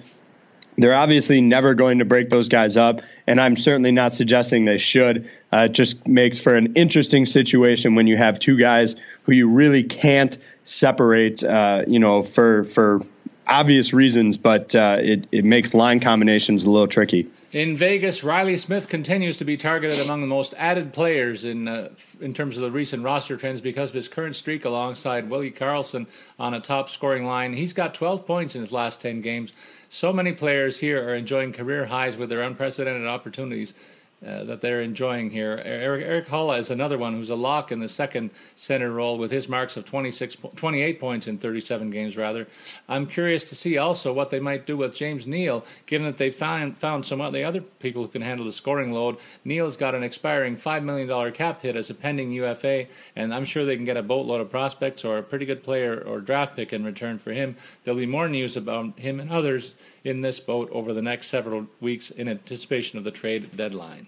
[0.77, 4.77] They're obviously never going to break those guys up, and I'm certainly not suggesting they
[4.77, 5.29] should.
[5.53, 9.49] Uh, it just makes for an interesting situation when you have two guys who you
[9.49, 13.01] really can't separate, uh, you know, for for
[13.47, 17.27] obvious reasons, but uh, it, it makes line combinations a little tricky.
[17.51, 21.89] In Vegas, Reilly Smith continues to be targeted among the most added players in uh,
[22.19, 26.07] in terms of the recent roster trends because of his current streak alongside Willie Karlsson
[26.37, 27.53] on a top scoring line.
[27.53, 29.53] He's got 12 points in his last 10 games.
[29.95, 33.75] So many players here are enjoying career highs with their unprecedented opportunities.
[34.25, 35.61] Uh, that they're enjoying here.
[35.63, 39.29] Eric, Erik Haula is another one who's a lock in the second center role with
[39.29, 42.47] his marks of 26, 28 points in 37 games, rather.
[42.87, 46.31] I'm curious to see also what they might do with James Neal, given that they
[46.31, 49.17] found, found some of the other people who can handle the scoring load.
[49.43, 52.87] Neal's got an expiring $5 million cap hit as a pending UFA,
[53.17, 56.01] and I'm sure they can get a boatload of prospects or a pretty good player
[56.01, 57.57] or draft pick in return for him.
[57.83, 59.75] There'll be more news about him and others
[60.05, 64.07] in this boat over the next several weeks in anticipation of the trade deadline.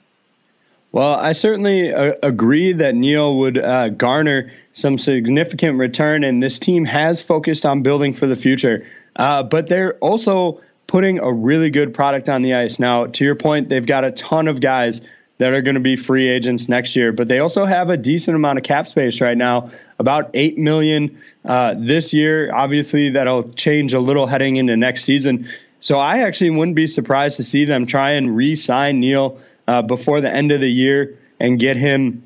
[0.93, 6.59] Well, I certainly uh, agree that Neal would uh, garner some significant return, and this
[6.59, 8.87] team has focused on building for the future.
[9.15, 12.79] Uh, but they're also putting a really good product on the ice.
[12.79, 15.01] Now, to your point, they've got a ton of guys
[15.39, 18.35] that are going to be free agents next year, but they also have a decent
[18.35, 19.69] amount of cap space right now,
[19.99, 22.53] about eight million uh, this year.
[22.53, 25.47] Obviously, that'll change a little heading into next season.
[25.79, 30.21] So I actually wouldn't be surprised to see them try and re-sign Neal uh, before
[30.21, 32.23] the end of the year and get him,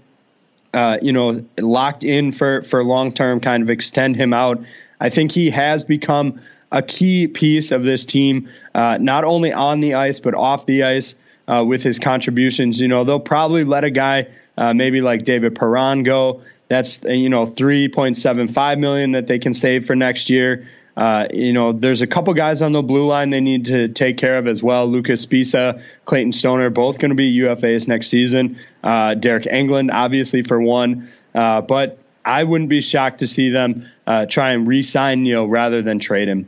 [0.74, 3.40] uh, you know, locked in for for long term.
[3.42, 4.64] Kind of extend him out.
[5.00, 6.42] I think he has become
[6.72, 10.84] a key piece of this team, uh, not only on the ice but off the
[10.84, 11.16] ice.
[11.48, 14.28] Uh, with his contributions, you know, they'll probably let a guy
[14.58, 16.42] uh, maybe like David Perron go.
[16.70, 20.68] That's you know 3.75 million that they can save for next year.
[21.02, 24.18] Uh, you know, there's a couple guys on the blue line they need to take
[24.18, 24.86] care of as well.
[24.86, 28.60] Lucas Sbisa, Clayton Stoner, both going to be UFAs next season.
[28.84, 31.10] Uh, Deryk Engelland, obviously, for one.
[31.34, 35.48] Uh, but I wouldn't be shocked to see them uh, try and re sign Neal
[35.48, 36.48] rather than trade him.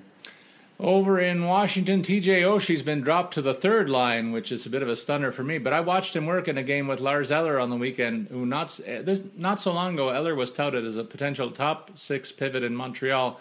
[0.79, 4.83] Over in Washington, TJ Oshie's been dropped to the third line, which is a bit
[4.83, 5.57] of a stunner for me.
[5.57, 8.45] But I watched him work in a game with Lars Eller on the weekend, who
[8.45, 8.79] not,
[9.35, 13.39] not so long ago, Eller was touted as a potential top six pivot in Montreal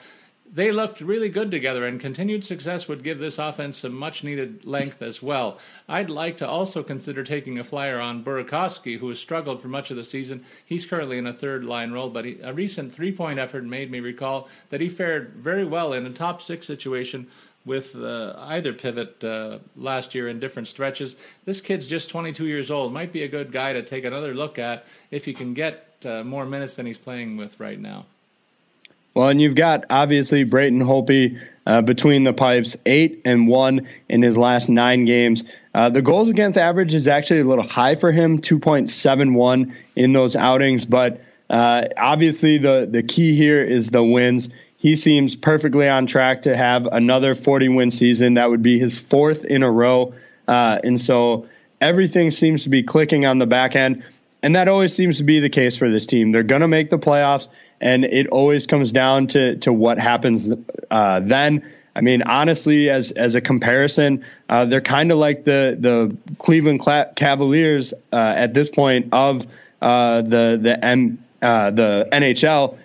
[0.54, 4.66] they looked really good together, and continued success would give this offense some much needed
[4.66, 5.58] length as well.
[5.88, 9.90] I'd like to also consider taking a flyer on Burakovsky, who has struggled for much
[9.90, 10.44] of the season.
[10.66, 13.90] He's currently in a third line role, but he, a recent three point effort made
[13.90, 17.28] me recall that he fared very well in a top six situation
[17.64, 21.16] with uh, either pivot uh, last year in different stretches.
[21.46, 22.92] This kid's just 22 years old.
[22.92, 26.24] Might be a good guy to take another look at if he can get uh,
[26.24, 28.04] more minutes than he's playing with right now.
[29.14, 34.22] Well, and you've got obviously Braden Holtby uh, between the pipes, eight and one in
[34.22, 35.44] his last nine games.
[35.74, 40.34] Uh, the goals against average is actually a little high for him, 2.71 in those
[40.34, 40.86] outings.
[40.86, 44.48] But uh, obviously, the, the key here is the wins.
[44.76, 48.34] He seems perfectly on track to have another 40 win season.
[48.34, 50.14] That would be his fourth in a row.
[50.48, 51.46] Uh, and so
[51.80, 54.02] everything seems to be clicking on the back end.
[54.42, 56.32] And that always seems to be the case for this team.
[56.32, 57.46] They're going to make the playoffs,
[57.82, 60.48] and it always comes down to, to what happens
[60.90, 61.70] uh, then.
[61.94, 66.80] I mean, honestly, as as a comparison, uh, they're kind of like the the Cleveland
[67.16, 69.46] Cavaliers uh, at this point of
[69.82, 72.78] uh, the the M, uh, the NHL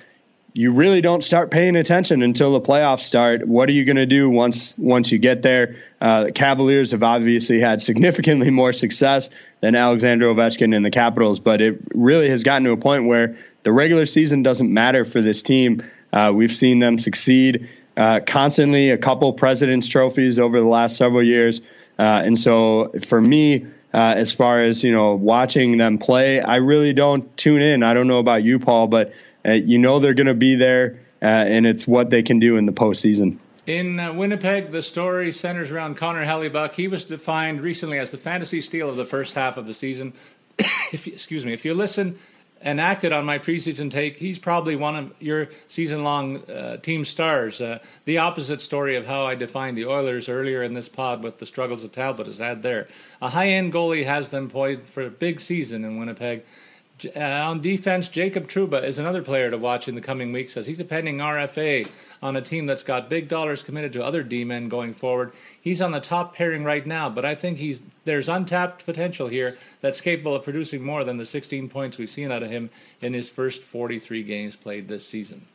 [0.57, 3.47] you really don't start paying attention until the playoffs start.
[3.47, 5.75] What are you going to do once once you get there?
[6.01, 9.29] Uh, the Cavaliers have obviously had significantly more success
[9.61, 13.37] than Alexander Ovechkin and the Capitals, but it really has gotten to a point where
[13.61, 15.83] the regular season doesn't matter for this team.
[16.11, 21.21] Uh, we've seen them succeed uh, constantly, a couple Presidents Trophies over the last several
[21.21, 21.61] years,
[21.99, 23.67] uh, and so for me.
[23.93, 27.83] Uh, as far as you know, watching them play, I really don't tune in.
[27.83, 29.13] I don't know about you, Paul, but
[29.45, 32.57] uh, you know they're going to be there, uh, and it's what they can do
[32.57, 33.39] in the postseason.
[33.67, 36.73] In uh, Winnipeg, the story centers around Connor Hellebuyck.
[36.73, 40.13] He was defined recently as the fantasy steal of the first half of the season.
[40.93, 41.51] if, excuse me.
[41.51, 42.17] If you listen
[42.61, 47.03] and acted on my preseason take, he's probably one of your season long uh, team
[47.03, 47.59] stars.
[47.59, 51.37] Uh, the opposite story of how I defined the Oilers earlier in this pod with
[51.37, 52.87] the struggles that Talbot has had there.
[53.21, 56.43] A high end goalie has them poised for a big season in Winnipeg.
[57.15, 60.65] Uh, on defense, Jacob Trouba is another player to watch in the coming weeks as
[60.65, 61.87] he's a pending RFA
[62.23, 65.33] on a team that's got big dollars committed to other D men going forward.
[65.61, 69.57] He's on the top pairing right now, but I think he's there's untapped potential here
[69.81, 72.69] that's capable of producing more than the 16 points we've seen out of him
[73.01, 75.45] in his first 43 games played this season.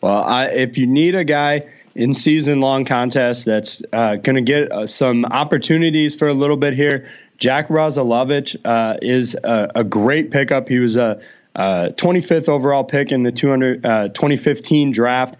[0.00, 4.42] Well, I, if you need a guy in season long contest that's uh, going to
[4.42, 7.08] get uh, some opportunities for a little bit here,
[7.42, 10.68] Jack Roslovic uh, is a, a, great pickup.
[10.68, 11.20] He was a,
[11.56, 15.34] a 25th overall pick in the 200, uh, 2015 draft.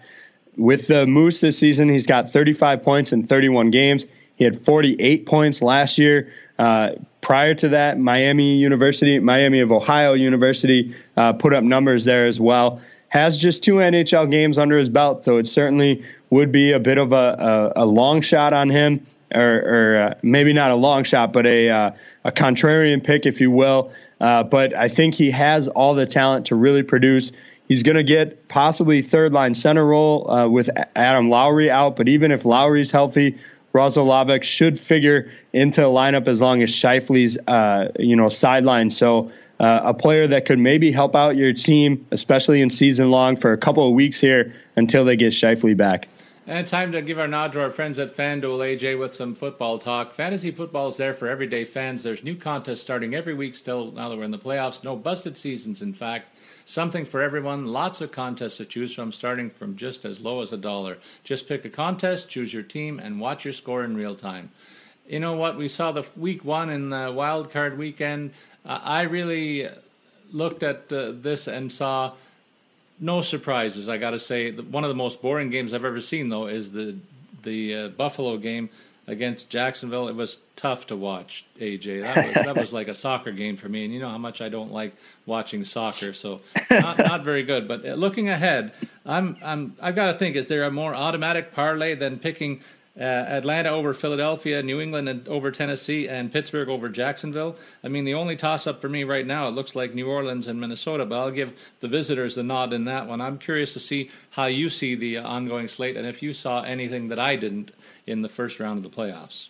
[0.57, 4.05] With the Moose this season, he's got 35 points in 31 games.
[4.35, 6.33] He had 48 points last year.
[6.59, 12.27] Uh, prior to that, Miami University, Miami of Ohio University, uh, put up numbers there
[12.27, 12.81] as well.
[13.07, 16.97] Has just two NHL games under his belt, so it certainly would be a bit
[16.97, 21.33] of a, a long shot on him or, or uh, maybe not a long shot,
[21.33, 21.91] but a uh,
[22.23, 23.91] a contrarian pick, if you will.
[24.19, 27.31] Uh, but I think he has all the talent to really produce.
[27.67, 32.07] He's going to get possibly third line center role uh, with Adam Lowry out, but
[32.07, 33.37] even if Lowry's healthy,
[33.73, 38.89] Roslovic should figure into the lineup as long as Scheifele's uh, you know sideline.
[38.89, 39.31] So.
[39.59, 43.53] Uh, a player that could maybe help out your team, especially in season long, for
[43.53, 46.07] a couple of weeks here until they get Scheifele back.
[46.45, 49.79] And time to give our nod to our friends at FanDuel AJ with some football
[49.79, 50.13] talk.
[50.13, 52.03] Fantasy football is there for everyday fans.
[52.03, 54.83] There's new contests starting every week still now that we're in the playoffs.
[54.83, 56.35] No busted seasons, in fact.
[56.65, 57.67] Something for everyone.
[57.67, 60.97] Lots of contests to choose from, starting from just as low as a dollar.
[61.23, 64.51] Just pick a contest, choose your team, and watch your score in real time.
[65.07, 65.57] You know what?
[65.57, 68.31] We saw the week one in the wild card weekend.
[68.65, 69.69] Uh, I really
[70.33, 72.11] looked at uh, this and saw
[72.99, 73.89] no surprises.
[73.89, 76.71] I got to say, one of the most boring games I've ever seen, though, is
[76.71, 76.95] the
[77.43, 78.69] the uh, Buffalo game
[79.07, 80.07] against Jacksonville.
[80.07, 81.45] It was tough to watch.
[81.59, 84.17] AJ, that was that was like a soccer game for me, and you know how
[84.17, 86.39] much I don't like watching soccer, so
[86.71, 87.67] not not very good.
[87.67, 88.73] But uh, looking ahead,
[89.05, 92.61] I'm I'm I've got to think: is there a more automatic parlay than picking
[92.99, 97.55] uh, Atlanta over Philadelphia, New England over Tennessee, and Pittsburgh over Jacksonville.
[97.83, 100.45] I mean, the only toss up for me right now, it looks like New Orleans
[100.45, 103.19] and Minnesota, but I'll give the visitors the nod in that one.
[103.19, 107.07] I'm curious to see how you see the ongoing slate and if you saw anything
[107.07, 107.71] that I didn't
[108.05, 109.47] in the first round of the playoffs.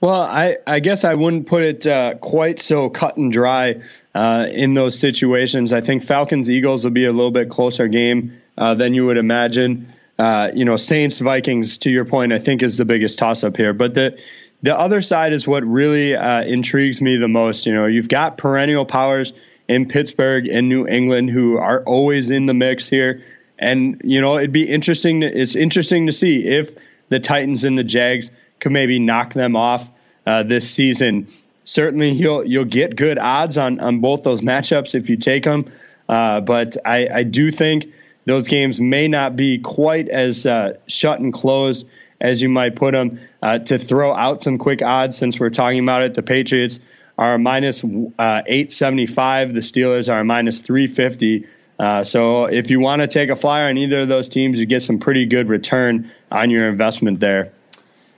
[0.00, 3.82] Well, I, I guess I wouldn't put it uh, quite so cut and dry
[4.14, 5.72] uh, in those situations.
[5.72, 9.16] I think Falcons Eagles will be a little bit closer game uh, than you would
[9.16, 11.78] imagine uh, you know, Saints Vikings.
[11.78, 13.72] To your point, I think is the biggest toss up here.
[13.72, 14.18] But the
[14.62, 17.66] the other side is what really uh, intrigues me the most.
[17.66, 19.32] You know, you've got perennial powers
[19.68, 23.22] in Pittsburgh and New England who are always in the mix here,
[23.58, 25.20] and you know, it'd be interesting.
[25.20, 26.70] To, it's interesting to see if
[27.08, 29.90] the Titans and the Jags could maybe knock them off
[30.26, 31.28] uh, this season.
[31.64, 35.70] Certainly, you'll you'll get good odds on on both those matchups if you take them.
[36.08, 37.86] Uh, but I, I do think
[38.26, 41.86] those games may not be quite as uh, shut and closed
[42.20, 43.18] as you might put them.
[43.42, 46.80] Uh, to throw out some quick odds, since we're talking about it, the Patriots
[47.16, 49.54] are minus, uh, 875.
[49.54, 51.46] The Steelers are minus 350.
[51.78, 54.66] Uh, so if you want to take a flyer on either of those teams, you
[54.66, 57.52] get some pretty good return on your investment there.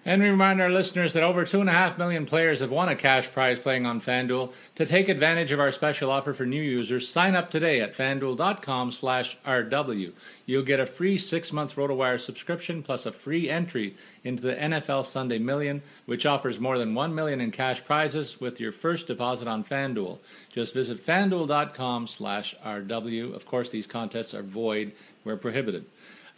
[0.09, 3.61] And we remind our listeners that over 2.5 million players have won a cash prize
[3.61, 4.55] playing on FanDuel.
[4.77, 8.91] To take advantage of our special offer for new users, sign up today at fanduel.com
[8.91, 10.13] slash RW.
[10.47, 15.39] You'll get a free six-month RotoWire subscription plus a free entry into the NFL Sunday
[15.39, 19.63] Million, which offers more than 1 million in cash prizes with your first deposit on
[19.63, 20.21] FanDuel.
[20.51, 23.35] Just visit fanduel.com slash RW.
[23.35, 24.93] Of course, these contests are void
[25.25, 25.85] where prohibited.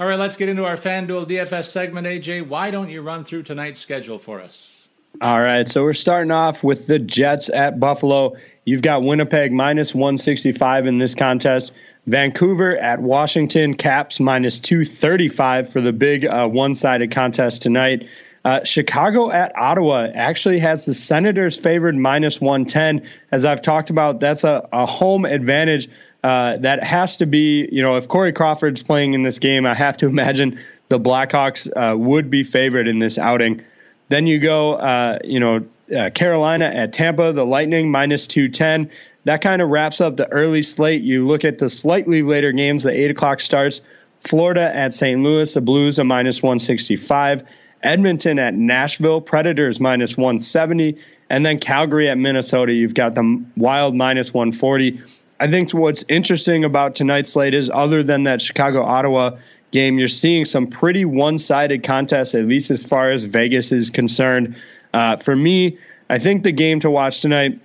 [0.00, 2.06] All right, let's get into our FanDuel DFS segment.
[2.06, 4.88] AJ, why don't you run through tonight's schedule for us?
[5.20, 8.32] All right, so we're starting off with the Jets at Buffalo.
[8.64, 11.72] You've got Winnipeg minus 165 in this contest.
[12.06, 18.08] Vancouver at Washington, Caps minus 235 for the big uh, one sided contest tonight.
[18.46, 23.06] Uh, Chicago at Ottawa actually has the Senators favored minus 110.
[23.32, 25.90] As I've talked about, that's a, a home advantage
[26.22, 29.74] uh, that has to be, you know, if Corey Crawford's playing in this game, I
[29.74, 33.62] have to imagine the Blackhawks uh, would be favored in this outing.
[34.08, 35.66] Then you go, uh, you know,
[35.96, 38.90] uh, Carolina at Tampa, the Lightning minus 210.
[39.24, 41.02] That kind of wraps up the early slate.
[41.02, 43.80] You look at the slightly later games, the 8 o'clock starts.
[44.20, 45.22] Florida at St.
[45.22, 47.44] Louis, the Blues a minus 165.
[47.82, 50.98] Edmonton at Nashville, Predators minus 170.
[51.30, 55.00] And then Calgary at Minnesota, you've got the Wild minus 140.
[55.40, 59.38] I think what's interesting about tonight's slate is other than that Chicago Ottawa
[59.70, 63.88] game, you're seeing some pretty one sided contests, at least as far as Vegas is
[63.88, 64.56] concerned.
[64.92, 65.78] Uh, for me,
[66.10, 67.58] I think the game to watch tonight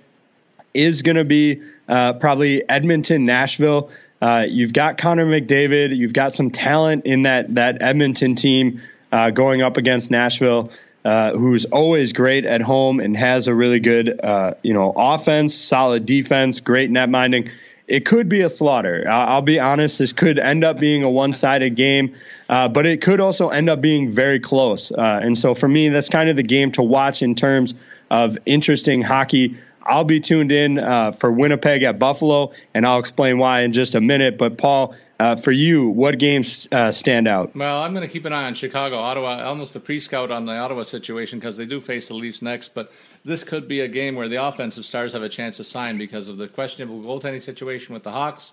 [0.72, 3.90] is going to be uh, probably Edmonton, Nashville.
[4.22, 5.94] Uh, you've got Connor McDavid.
[5.94, 8.80] You've got some talent in that that Edmonton team
[9.12, 10.70] uh, going up against Nashville.
[11.04, 15.54] Uh, who's always great at home and has a really good, uh, you know, offense,
[15.54, 17.48] solid defense, great net minding
[17.88, 19.04] it could be a slaughter.
[19.08, 22.14] I'll be honest, this could end up being a one sided game,
[22.48, 24.90] uh, but it could also end up being very close.
[24.90, 27.74] Uh, and so for me, that's kind of the game to watch in terms
[28.10, 29.56] of interesting hockey.
[29.84, 33.94] I'll be tuned in uh, for Winnipeg at Buffalo, and I'll explain why in just
[33.94, 34.36] a minute.
[34.36, 37.54] But Paul, uh, for you, what games uh, stand out?
[37.56, 40.56] Well, I'm going to keep an eye on Chicago, Ottawa, almost a pre-scout on the
[40.56, 42.74] Ottawa situation because they do face the Leafs next.
[42.74, 42.92] But
[43.24, 46.28] this could be a game where the offensive stars have a chance to sign because
[46.28, 48.52] of the questionable goaltending situation with the Hawks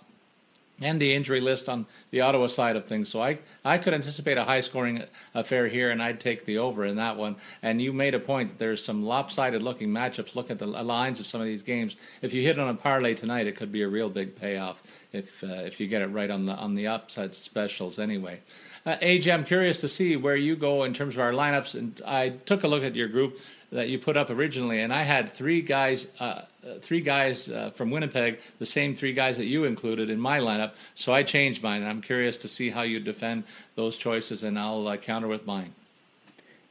[0.81, 3.09] and the injury list on the Ottawa side of things.
[3.09, 5.03] So I, I could anticipate a high scoring
[5.33, 7.35] affair here, and I'd take the over in that one.
[7.61, 10.35] And you made a point that there's some lopsided looking matchups.
[10.35, 11.95] Look at the lines of some of these games.
[12.21, 14.81] If you hit on a parlay tonight, it could be a real big payoff
[15.13, 18.39] if uh, if you get it right on the on the upside specials anyway.
[18.85, 21.75] Uh, AJ, I'm curious to see where you go in terms of our lineups.
[21.75, 23.39] And I took a look at your group
[23.71, 26.41] that you put up originally, and I had three guys, uh,
[26.81, 30.73] three guys uh, from Winnipeg, the same three guys that you included in my lineup.
[30.95, 31.83] So I changed mine.
[31.83, 33.45] I'm curious to see how you defend
[33.75, 35.73] those choices, and I'll uh, counter with mine.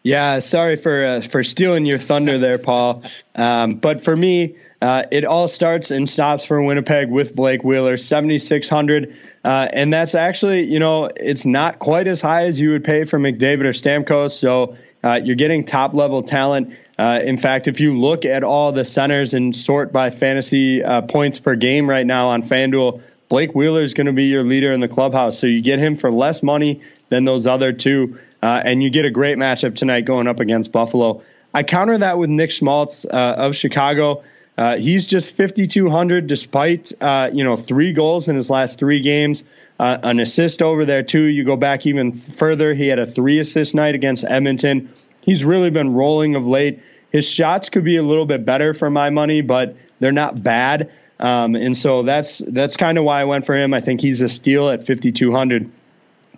[0.03, 3.05] Yeah, sorry for uh, for stealing your thunder there, Paul.
[3.37, 7.97] Um, but for me, uh, it all starts and stops for Winnipeg with Blake Wheeler,
[7.97, 9.17] 7,600.
[9.45, 13.05] Uh, and that's actually, you know, it's not quite as high as you would pay
[13.05, 14.33] for McDavid or Stamkos.
[14.33, 16.75] So uh, you're getting top level talent.
[16.99, 21.03] Uh, in fact, if you look at all the centers and sort by fantasy uh,
[21.03, 24.73] points per game right now on FanDuel, Blake Wheeler is going to be your leader
[24.73, 25.39] in the clubhouse.
[25.39, 28.19] So you get him for less money than those other two.
[28.43, 31.23] and you get a great matchup tonight going up against Buffalo.
[31.55, 34.25] I counter that with Nick Schmaltz of Chicago.
[34.63, 39.43] Uh, he's just 5,200 despite, uh, you know, three goals in his last three games,
[39.81, 41.25] uh, an assist over there, too.
[41.25, 44.95] You go back even further, he had a three assist night against Edmonton.
[45.21, 46.81] He's really been rolling of late.
[47.11, 50.93] His shots could be a little bit better for my money, but they're not bad.
[51.19, 53.75] Um, and so that's that's kind of why I went for him.
[53.75, 55.69] I think he's a steal at 5,200.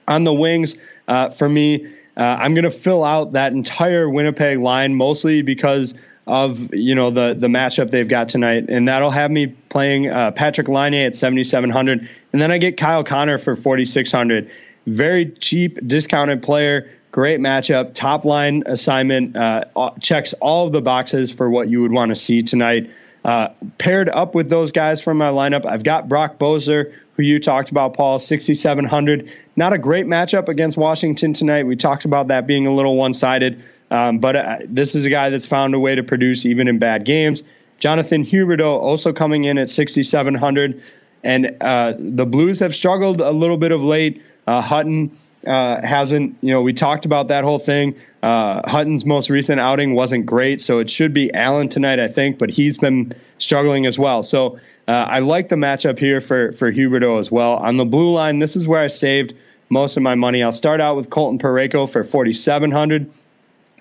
[0.09, 0.77] On the wings,
[1.09, 5.95] uh, for me, uh, I'm going to fill out that entire Winnipeg line mostly because
[6.27, 10.33] of you know the the matchup they've got tonight, and that'll have me playing uh,
[10.33, 14.51] Patrik Laine at 7,700, and then I get Kyle Connor for 4,600.
[14.87, 16.91] Very cheap, discounted player.
[17.11, 17.95] Great matchup.
[17.95, 19.65] Top line assignment uh,
[20.01, 22.91] checks all of the boxes for what you would want to see tonight.
[23.25, 23.49] Uh,
[23.79, 27.71] paired up with those guys from my lineup, I've got Brock Boeser, who you talked
[27.71, 29.31] about, Paul, 6,700.
[29.57, 31.67] Not a great matchup against Washington tonight.
[31.67, 33.63] We talked about that being a little one sided.
[33.95, 36.81] Um, but uh, this is a guy that's found a way to produce even in
[36.81, 37.45] bad games.
[37.79, 40.83] Jonathan Huberdeau also coming in at 6,700.
[41.23, 44.21] And uh, the Blues have struggled a little bit of late.
[44.49, 45.17] Uh, Hutton
[45.47, 47.95] uh, hasn't, you know, we talked about that whole thing.
[48.21, 52.39] Uh, Hutton's most recent outing wasn't great, so it should be Allen tonight, I think,
[52.39, 54.25] but he's been struggling as well.
[54.25, 54.59] So
[54.89, 57.55] uh, I like the matchup here for, for Huberdeau as well.
[57.59, 59.35] On the blue line, this is where I saved
[59.69, 60.43] most of my money.
[60.43, 63.11] I'll start out with Colton Parayko for 4,700.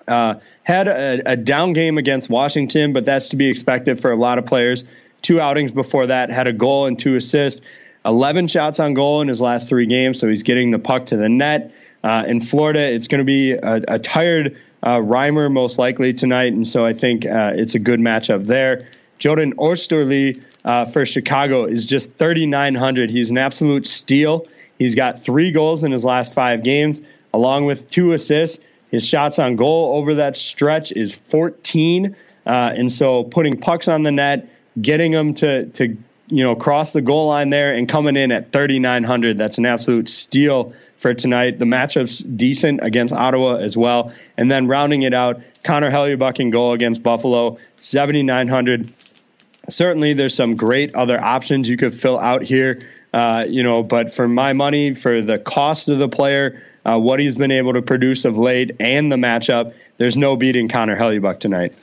[0.06, 4.16] Uh, had a, a, down game against Washington, but that's to be expected for a
[4.16, 4.84] lot of players.
[5.22, 7.62] Two outings before that, had a goal and two assists.
[8.04, 11.16] 11 shots on goal in his last three games, so he's getting the puck to
[11.16, 11.72] the net.
[12.02, 16.52] Uh, in Florida, it's going to be a, a tired uh, Reimer most likely tonight,
[16.52, 18.86] and so I think uh, it's a good matchup there.
[19.18, 23.10] Jordan Oesterle uh, for Chicago is just 3,900.
[23.10, 24.46] He's an absolute steal.
[24.78, 27.00] He's got three goals in his last five games,
[27.32, 28.58] along with two assists.
[28.94, 32.14] His shots on goal over that stretch is 14.
[32.46, 34.48] Uh, and so putting pucks on the net,
[34.80, 35.96] getting them to, to
[36.28, 40.08] you know, cross the goal line there and coming in at 3,900, that's an absolute
[40.08, 41.58] steal for tonight.
[41.58, 44.12] The matchup's decent against Ottawa as well.
[44.36, 48.92] And then rounding it out, Connor Hellebuyck in goal against Buffalo, 7,900.
[49.70, 52.80] Certainly, there's some great other options you could fill out here.
[53.12, 57.20] Uh, you know, but for my money, for the cost of the player, uh, what
[57.20, 61.40] he's been able to produce of late, and the matchup, there's no beating Connor Hellebuyck
[61.40, 61.74] tonight.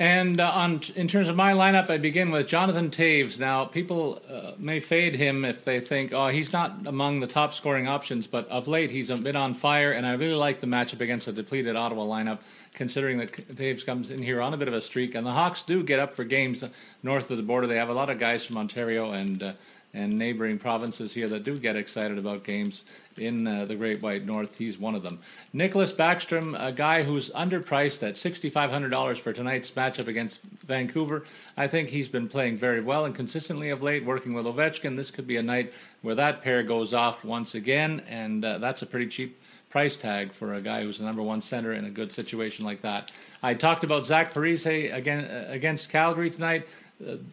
[0.00, 3.38] And uh, on in terms of my lineup, I begin with Jonathan Toews.
[3.38, 7.52] Now, people uh, may fade him if they think, oh, he's not among the top
[7.52, 11.02] scoring options, but of late he's been on fire, and I really like the matchup
[11.02, 12.38] against a depleted Ottawa lineup,
[12.72, 15.14] considering that Toews comes in here on a bit of a streak.
[15.14, 16.64] And the Hawks do get up for games
[17.02, 17.66] north of the border.
[17.66, 19.52] They have a lot of guys from Ontario and uh,
[19.92, 22.84] and neighboring provinces here that do get excited about games
[23.16, 24.56] in uh, the Great White North.
[24.56, 25.18] He's one of them.
[25.54, 31.24] Nicklas Backstrom, a guy who's underpriced at $6,500 for tonight's matchup against Vancouver.
[31.56, 34.96] I think he's been playing very well and consistently of late, working with Ovechkin.
[34.96, 38.82] This could be a night where that pair goes off once again, and uh, that's
[38.82, 39.40] a pretty cheap
[39.70, 42.82] price tag for a guy who's the number one center in a good situation like
[42.82, 43.12] that.
[43.42, 46.66] I talked about Zach Parise again uh, against Calgary tonight.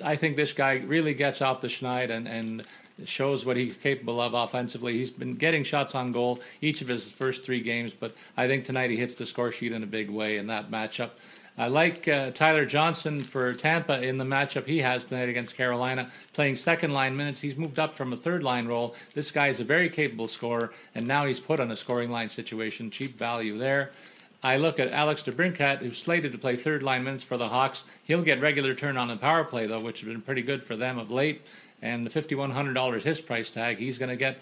[0.03, 2.63] I think this guy really gets off the schneid and, and
[3.05, 4.93] shows what he's capable of offensively.
[4.93, 8.63] He's been getting shots on goal each of his first three games, but I think
[8.63, 11.11] tonight he hits the score sheet in a big way in that matchup.
[11.59, 16.11] I like uh, Tyler Johnson for Tampa in the matchup he has tonight against Carolina,
[16.33, 17.41] playing second line minutes.
[17.41, 18.93] He's moved up from a third line role.
[19.15, 22.29] This guy is a very capable scorer, and now he's put on a scoring line
[22.29, 22.91] situation.
[22.91, 23.91] Cheap value there.
[24.43, 27.85] I look at Alex DeBrincat, who's slated to play third line minutes for the Hawks.
[28.03, 30.75] He'll get regular turn on the power play, though, which has been pretty good for
[30.75, 31.41] them of late.
[31.81, 34.39] And the $5,100 his price tag, he's going to get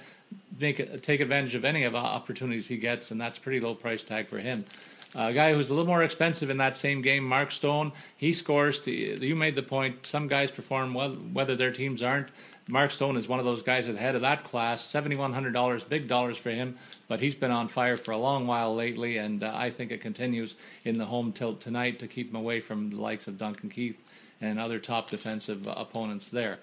[0.59, 4.27] make take advantage of any of opportunities he gets, and that's pretty low price tag
[4.27, 4.63] for him.
[5.15, 7.93] A guy who's a little more expensive in that same game, Mark Stone.
[8.17, 8.79] He scores.
[8.79, 10.05] To, you made the point.
[10.05, 12.29] Some guys perform well, whether their teams aren't.
[12.67, 14.83] Mark Stone is one of those guys at the head of that class.
[14.83, 16.77] Seventy-one hundred dollars, big dollars for him.
[17.07, 20.01] But he's been on fire for a long while lately, and uh, I think it
[20.01, 23.69] continues in the home tilt tonight to keep him away from the likes of Duncan
[23.69, 24.01] Keith
[24.41, 26.57] and other top defensive opponents there.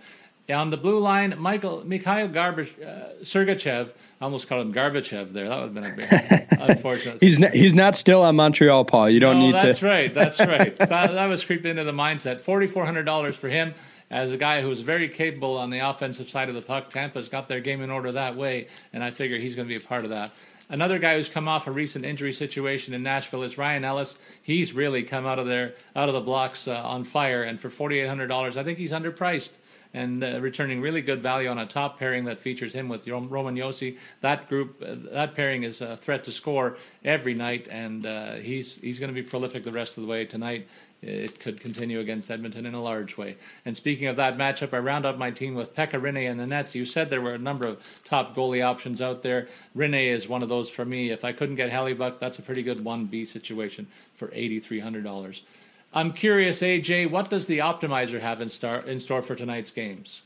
[0.50, 5.48] On the blue line, Michael Mikhail Garbage, uh, Sergachev, I almost called him Garbachev there.
[5.48, 7.22] That would have been a big unfortunate.
[7.22, 9.08] he's not, he's not still on Montreal, Paul.
[9.08, 9.86] You don't no, need that's to.
[9.86, 10.12] right.
[10.12, 10.76] That's right.
[10.76, 12.40] that, that was creeped into the mindset.
[12.40, 13.72] Forty four hundred dollars for him
[14.12, 16.90] as a guy who's very capable on the offensive side of the puck.
[16.90, 19.82] Tampa's got their game in order that way, and I figure he's going to be
[19.82, 20.30] a part of that.
[20.68, 24.18] Another guy who's come off a recent injury situation in Nashville is Ryan Ellis.
[24.42, 27.70] He's really come out of there, out of the blocks uh, on fire, and for
[27.70, 29.50] forty eight hundred dollars, I think he's underpriced
[29.94, 33.56] and uh, returning really good value on a top pairing that features him with Roman
[33.56, 33.98] Josi.
[34.22, 38.76] That group, uh, that pairing is a threat to score every night, and uh, he's
[38.76, 40.66] he's going to be prolific the rest of the way tonight.
[41.02, 43.36] It could continue against Edmonton in a large way.
[43.64, 46.46] And speaking of that matchup, I round up my team with Pekka Rinne and the
[46.46, 46.76] Nets.
[46.76, 49.48] You said there were a number of top goalie options out there.
[49.76, 51.10] Rinne is one of those for me.
[51.10, 55.42] If I couldn't get Hellebuyck, that's a pretty good 1B situation for $8,300.
[55.92, 60.22] I'm curious, AJ, what does the optimizer have in, star, in store for tonight's games?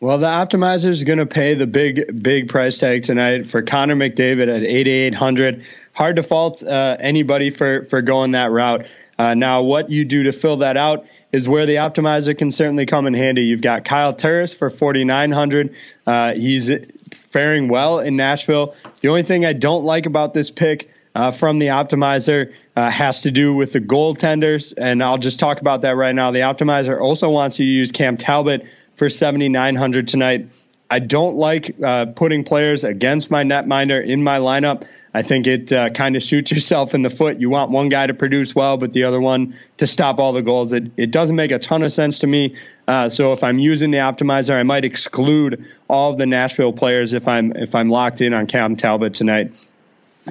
[0.00, 3.96] Well, the optimizer is going to pay the big, big price tag tonight for Connor
[3.96, 5.64] McDavid at 8,800.
[5.94, 8.86] Hard to fault uh, anybody for for going that route.
[9.18, 12.86] Uh, now, what you do to fill that out is where the optimizer can certainly
[12.86, 13.42] come in handy.
[13.42, 15.74] You've got Kyle Turris for 4,900.
[16.06, 16.70] Uh, he's
[17.12, 18.74] faring well in Nashville.
[19.00, 23.22] The only thing I don't like about this pick uh, from the optimizer uh, has
[23.22, 26.30] to do with the goaltenders, and I'll just talk about that right now.
[26.30, 28.66] The optimizer also wants you to use Cam Talbot
[28.96, 30.48] for 7,900 tonight.
[30.90, 34.86] I don't like uh, putting players against my netminder in my lineup.
[35.16, 37.40] I think it uh, kind of shoots yourself in the foot.
[37.40, 40.42] You want one guy to produce well, but the other one to stop all the
[40.42, 40.74] goals.
[40.74, 42.54] It, it doesn't make a ton of sense to me.
[42.86, 47.14] Uh, so if I'm using the optimizer, I might exclude all of the Nashville players
[47.14, 49.54] if I'm if I'm locked in on Cam Talbot tonight.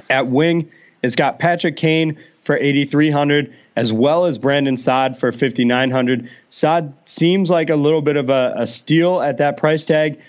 [0.08, 0.70] At wing,
[1.02, 6.30] it's got Patrick Kane for 8,300 as well as Brandon Saad for 5,900.
[6.50, 10.20] Saad seems like a little bit of a, a steal at that price tag,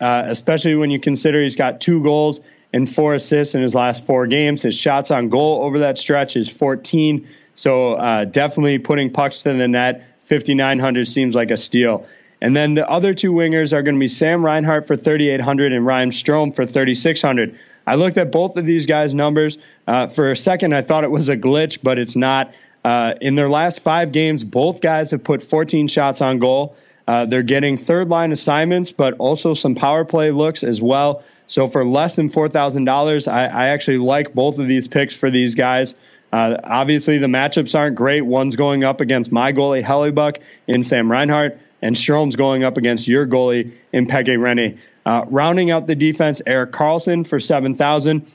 [0.00, 2.40] uh, especially when you consider he's got two goals
[2.72, 4.62] and four assists in his last four games.
[4.62, 7.28] His shots on goal over that stretch is 14.
[7.54, 10.04] So uh, definitely putting pucks to the net.
[10.24, 12.06] 5,900 seems like a steal.
[12.40, 15.86] And then the other two wingers are going to be Sam Reinhart for 3,800 and
[15.86, 17.58] Ryan Strome for 3,600.
[17.86, 19.58] I looked at both of these guys' numbers.
[19.86, 22.52] Uh, for a second, I thought it was a glitch, but it's not.
[22.84, 26.76] Uh, in their last five games, both guys have put 14 shots on goal.
[27.08, 31.22] Uh, they're getting third line assignments, but also some power play looks as well.
[31.46, 35.54] So for less than $4,000, I, I actually like both of these picks for these
[35.54, 35.94] guys.
[36.32, 38.22] Uh, obviously, the matchups aren't great.
[38.22, 43.06] One's going up against my goalie, Hellebuyck, in Sam Reinhart, and Strome's going up against
[43.06, 44.78] your goalie, in Pekka Rinne.
[45.04, 48.30] Uh, rounding out the defense, Erik Karlsson for 7000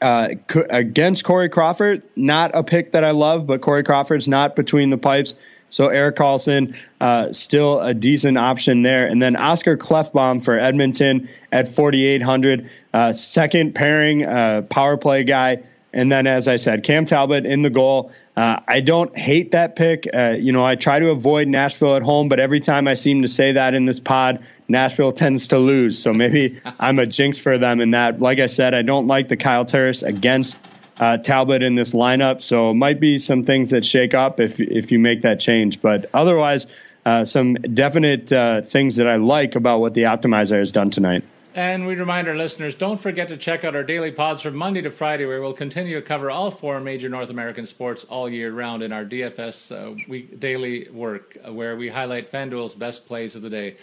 [0.00, 0.28] uh,
[0.70, 4.98] against Corey Crawford, not a pick that I love, but Corey Crawford's not between the
[4.98, 5.34] pipes.
[5.70, 9.06] So Erik Karlsson, uh, still a decent option there.
[9.06, 12.70] And then Oscar Klefbom for Edmonton at 4,800.
[12.92, 15.62] Uh, second pairing uh, power play guy.
[15.92, 18.12] And then, as I said, Cam Talbot in the goal.
[18.36, 20.06] Uh, I don't hate that pick.
[20.12, 23.22] Uh, you know, I try to avoid Nashville at home, but every time I seem
[23.22, 25.98] to say that in this pod, Nashville tends to lose.
[25.98, 28.20] So maybe I'm a jinx for them in that.
[28.20, 30.56] Like I said, I don't like the Kyle Turris against
[30.98, 32.42] uh, Talbot in this lineup.
[32.42, 35.80] So it might be some things that shake up if if you make that change.
[35.80, 36.66] But otherwise,
[37.04, 41.24] uh, some definite uh, things that I like about what the optimizer has done tonight.
[41.54, 44.82] And we remind our listeners don't forget to check out our daily pods from Monday
[44.82, 48.52] to Friday, where we'll continue to cover all four major North American sports all year
[48.52, 53.34] round in our DFS uh, week daily work, uh, where we highlight FanDuel's best plays
[53.34, 53.76] of the day.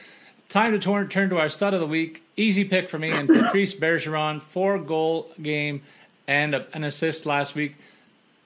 [0.48, 2.24] Time to turn, turn to our stud of the week.
[2.38, 5.82] Easy pick for me and Patrice Bergeron, four goal game
[6.28, 7.76] and a, an assist last week.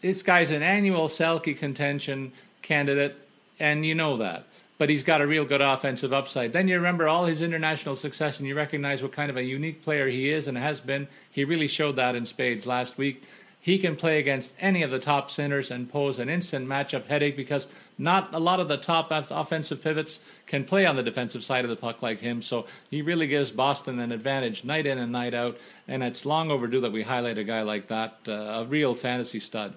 [0.02, 2.32] This guy's an annual Selke contention
[2.62, 3.16] candidate,
[3.60, 4.46] and you know that.
[4.78, 6.54] But he's got a real good offensive upside.
[6.54, 9.82] Then you remember all his international success, and you recognize what kind of a unique
[9.82, 11.08] player he is and has been.
[11.30, 13.24] He really showed that in spades last week.
[13.62, 17.36] He can play against any of the top centers and pose an instant matchup headache
[17.36, 17.68] because
[17.98, 21.70] not a lot of the top offensive pivots can play on the defensive side of
[21.70, 22.42] the puck like him.
[22.42, 25.58] So he really gives Boston an advantage night in and night out.
[25.90, 29.42] And it's long overdue that we highlight a guy like that, uh, a real fantasy
[29.42, 29.76] stud.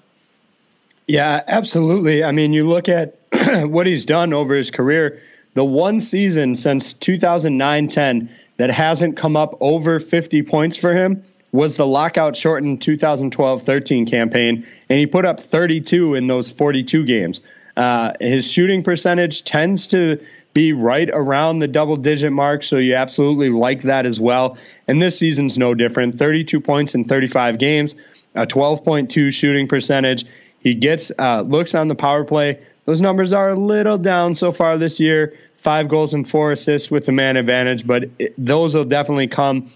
[1.09, 2.22] Yeah, absolutely.
[2.22, 3.18] I mean, you look at
[3.68, 5.20] what he's done over his career,
[5.54, 11.24] the one season since 2009 10 that hasn't come up over 50 points for him
[11.52, 17.42] was the lockout shortened 2012-13 campaign, and he put up 32 in those 42 games.
[17.76, 20.18] Uh, his shooting percentage tends to
[20.54, 24.58] be right around the double digit mark, so you absolutely like that as well.
[24.86, 27.96] And this season's no different 32 points in 35 games,
[28.34, 30.26] a 12.2 shooting percentage.
[30.58, 32.60] He gets uh, looks on the power play.
[32.84, 35.36] Those numbers are a little down so far this year.
[35.56, 39.70] Five goals and four assists with the man advantage, but it, those will definitely come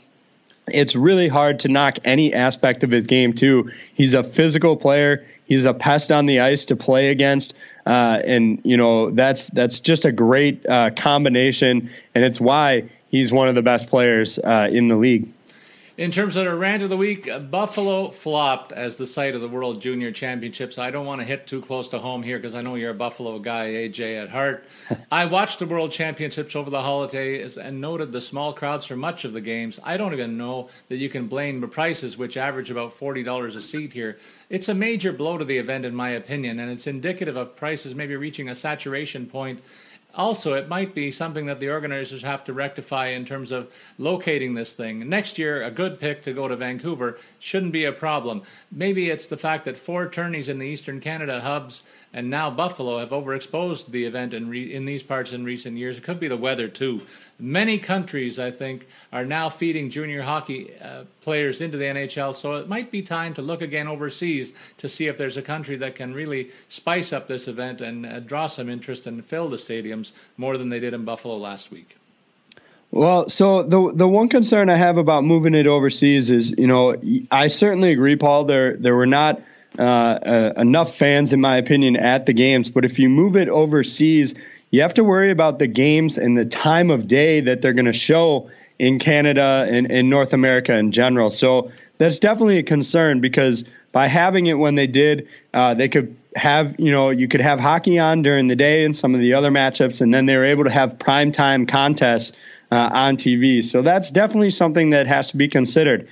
[0.68, 3.70] it's really hard to knock any aspect of his game too.
[3.94, 5.24] He's a physical player.
[5.46, 7.54] He's a pest on the ice to play against,
[7.86, 13.30] uh, and you know that's that's just a great uh, combination, and it's why he's
[13.30, 15.28] one of the best players uh, in the league.
[15.98, 19.48] In terms of our rant of the week, Buffalo flopped as the site of the
[19.48, 20.76] World Junior Championships.
[20.76, 22.94] I don't want to hit too close to home here because I know you're a
[22.94, 24.66] Buffalo guy, AJ, at heart.
[25.10, 29.24] I watched the World Championships over the holidays and noted the small crowds for much
[29.24, 29.80] of the games.
[29.82, 33.60] I don't even know that you can blame the prices, which average about $40 a
[33.62, 34.18] seat here.
[34.50, 37.94] It's a major blow to the event, in my opinion, and it's indicative of prices
[37.94, 39.62] maybe reaching a saturation point
[40.16, 44.54] also, it might be something that the organizers have to rectify in terms of locating
[44.54, 45.08] this thing.
[45.08, 48.42] Next year, a good pick to go to Vancouver shouldn't be a problem.
[48.72, 52.98] Maybe it's the fact that four tourneys in the Eastern Canada hubs and now Buffalo
[52.98, 55.98] have overexposed the event in, re- in these parts in recent years.
[55.98, 57.02] It could be the weather, too.
[57.38, 62.54] Many countries, I think, are now feeding junior hockey uh, players into the NHL, so
[62.54, 65.94] it might be time to look again overseas to see if there's a country that
[65.94, 70.12] can really spice up this event and uh, draw some interest and fill the stadiums
[70.38, 71.96] more than they did in Buffalo last week.
[72.90, 76.96] Well, so the the one concern I have about moving it overseas is, you know,
[77.30, 78.44] I certainly agree, Paul.
[78.44, 79.42] There there were not
[79.78, 82.70] uh, uh, enough fans, in my opinion, at the games.
[82.70, 84.34] But if you move it overseas,
[84.70, 87.86] you have to worry about the games and the time of day that they're going
[87.86, 91.30] to show in Canada and in North America in general.
[91.30, 96.16] So that's definitely a concern because by having it when they did, uh, they could
[96.34, 99.34] have you know you could have hockey on during the day and some of the
[99.34, 102.32] other matchups, and then they were able to have prime time contests
[102.70, 103.64] uh, on TV.
[103.64, 106.08] So that's definitely something that has to be considered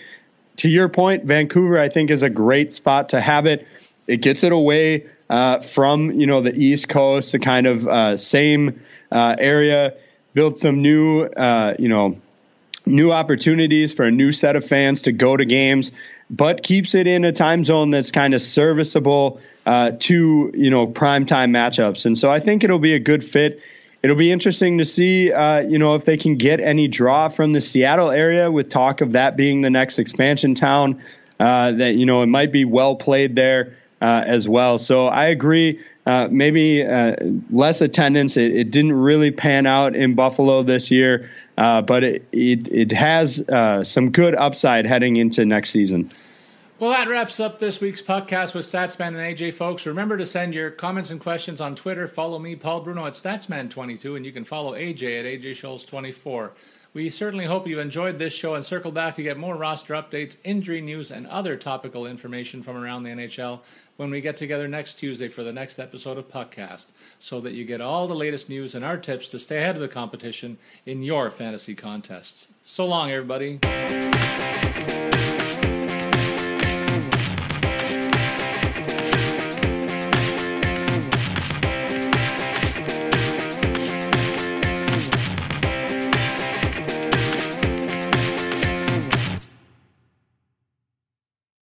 [0.56, 3.66] to your point, Vancouver, I think, is a great spot to have it.
[4.06, 8.16] It gets it away uh, from you know the East Coast, the kind of uh,
[8.16, 8.80] same
[9.10, 9.94] uh, area.
[10.34, 12.20] Built some new, uh, you know,
[12.86, 15.92] new opportunities for a new set of fans to go to games,
[16.28, 20.86] but keeps it in a time zone that's kind of serviceable uh, to you know
[20.86, 22.04] prime time matchups.
[22.04, 23.60] And so I think it'll be a good fit.
[24.02, 27.62] It'll be interesting to see, you know, if they can get any draw from the
[27.62, 31.00] Seattle area, with talk of that being the next expansion town.
[31.38, 34.78] That you know it might be well played there uh, as well.
[34.78, 35.80] So I agree.
[36.06, 37.16] Uh, maybe uh,
[37.50, 38.36] less attendance.
[38.36, 42.92] It, it, didn't really pan out in Buffalo this year, uh, but it it, it
[42.92, 46.10] has uh, some good upside heading into next season.
[46.78, 49.86] Well, that wraps up this week's podcast with Statsman and AJ, folks.
[49.86, 52.08] Remember to send your comments and questions on Twitter.
[52.08, 56.50] Follow me, Paul Bruno, at Statsman22, and you can follow AJ at AJ Scholz24.
[56.94, 60.36] We certainly hope you enjoyed this show and circle back to get more roster updates,
[60.44, 63.60] injury news, and other topical information from around the NHL
[63.96, 66.86] when we get together next Tuesday for the next episode of Puckcast,
[67.18, 69.82] so that you get all the latest news and our tips to stay ahead of
[69.82, 72.48] the competition in your fantasy contests.
[72.62, 73.60] So long, everybody.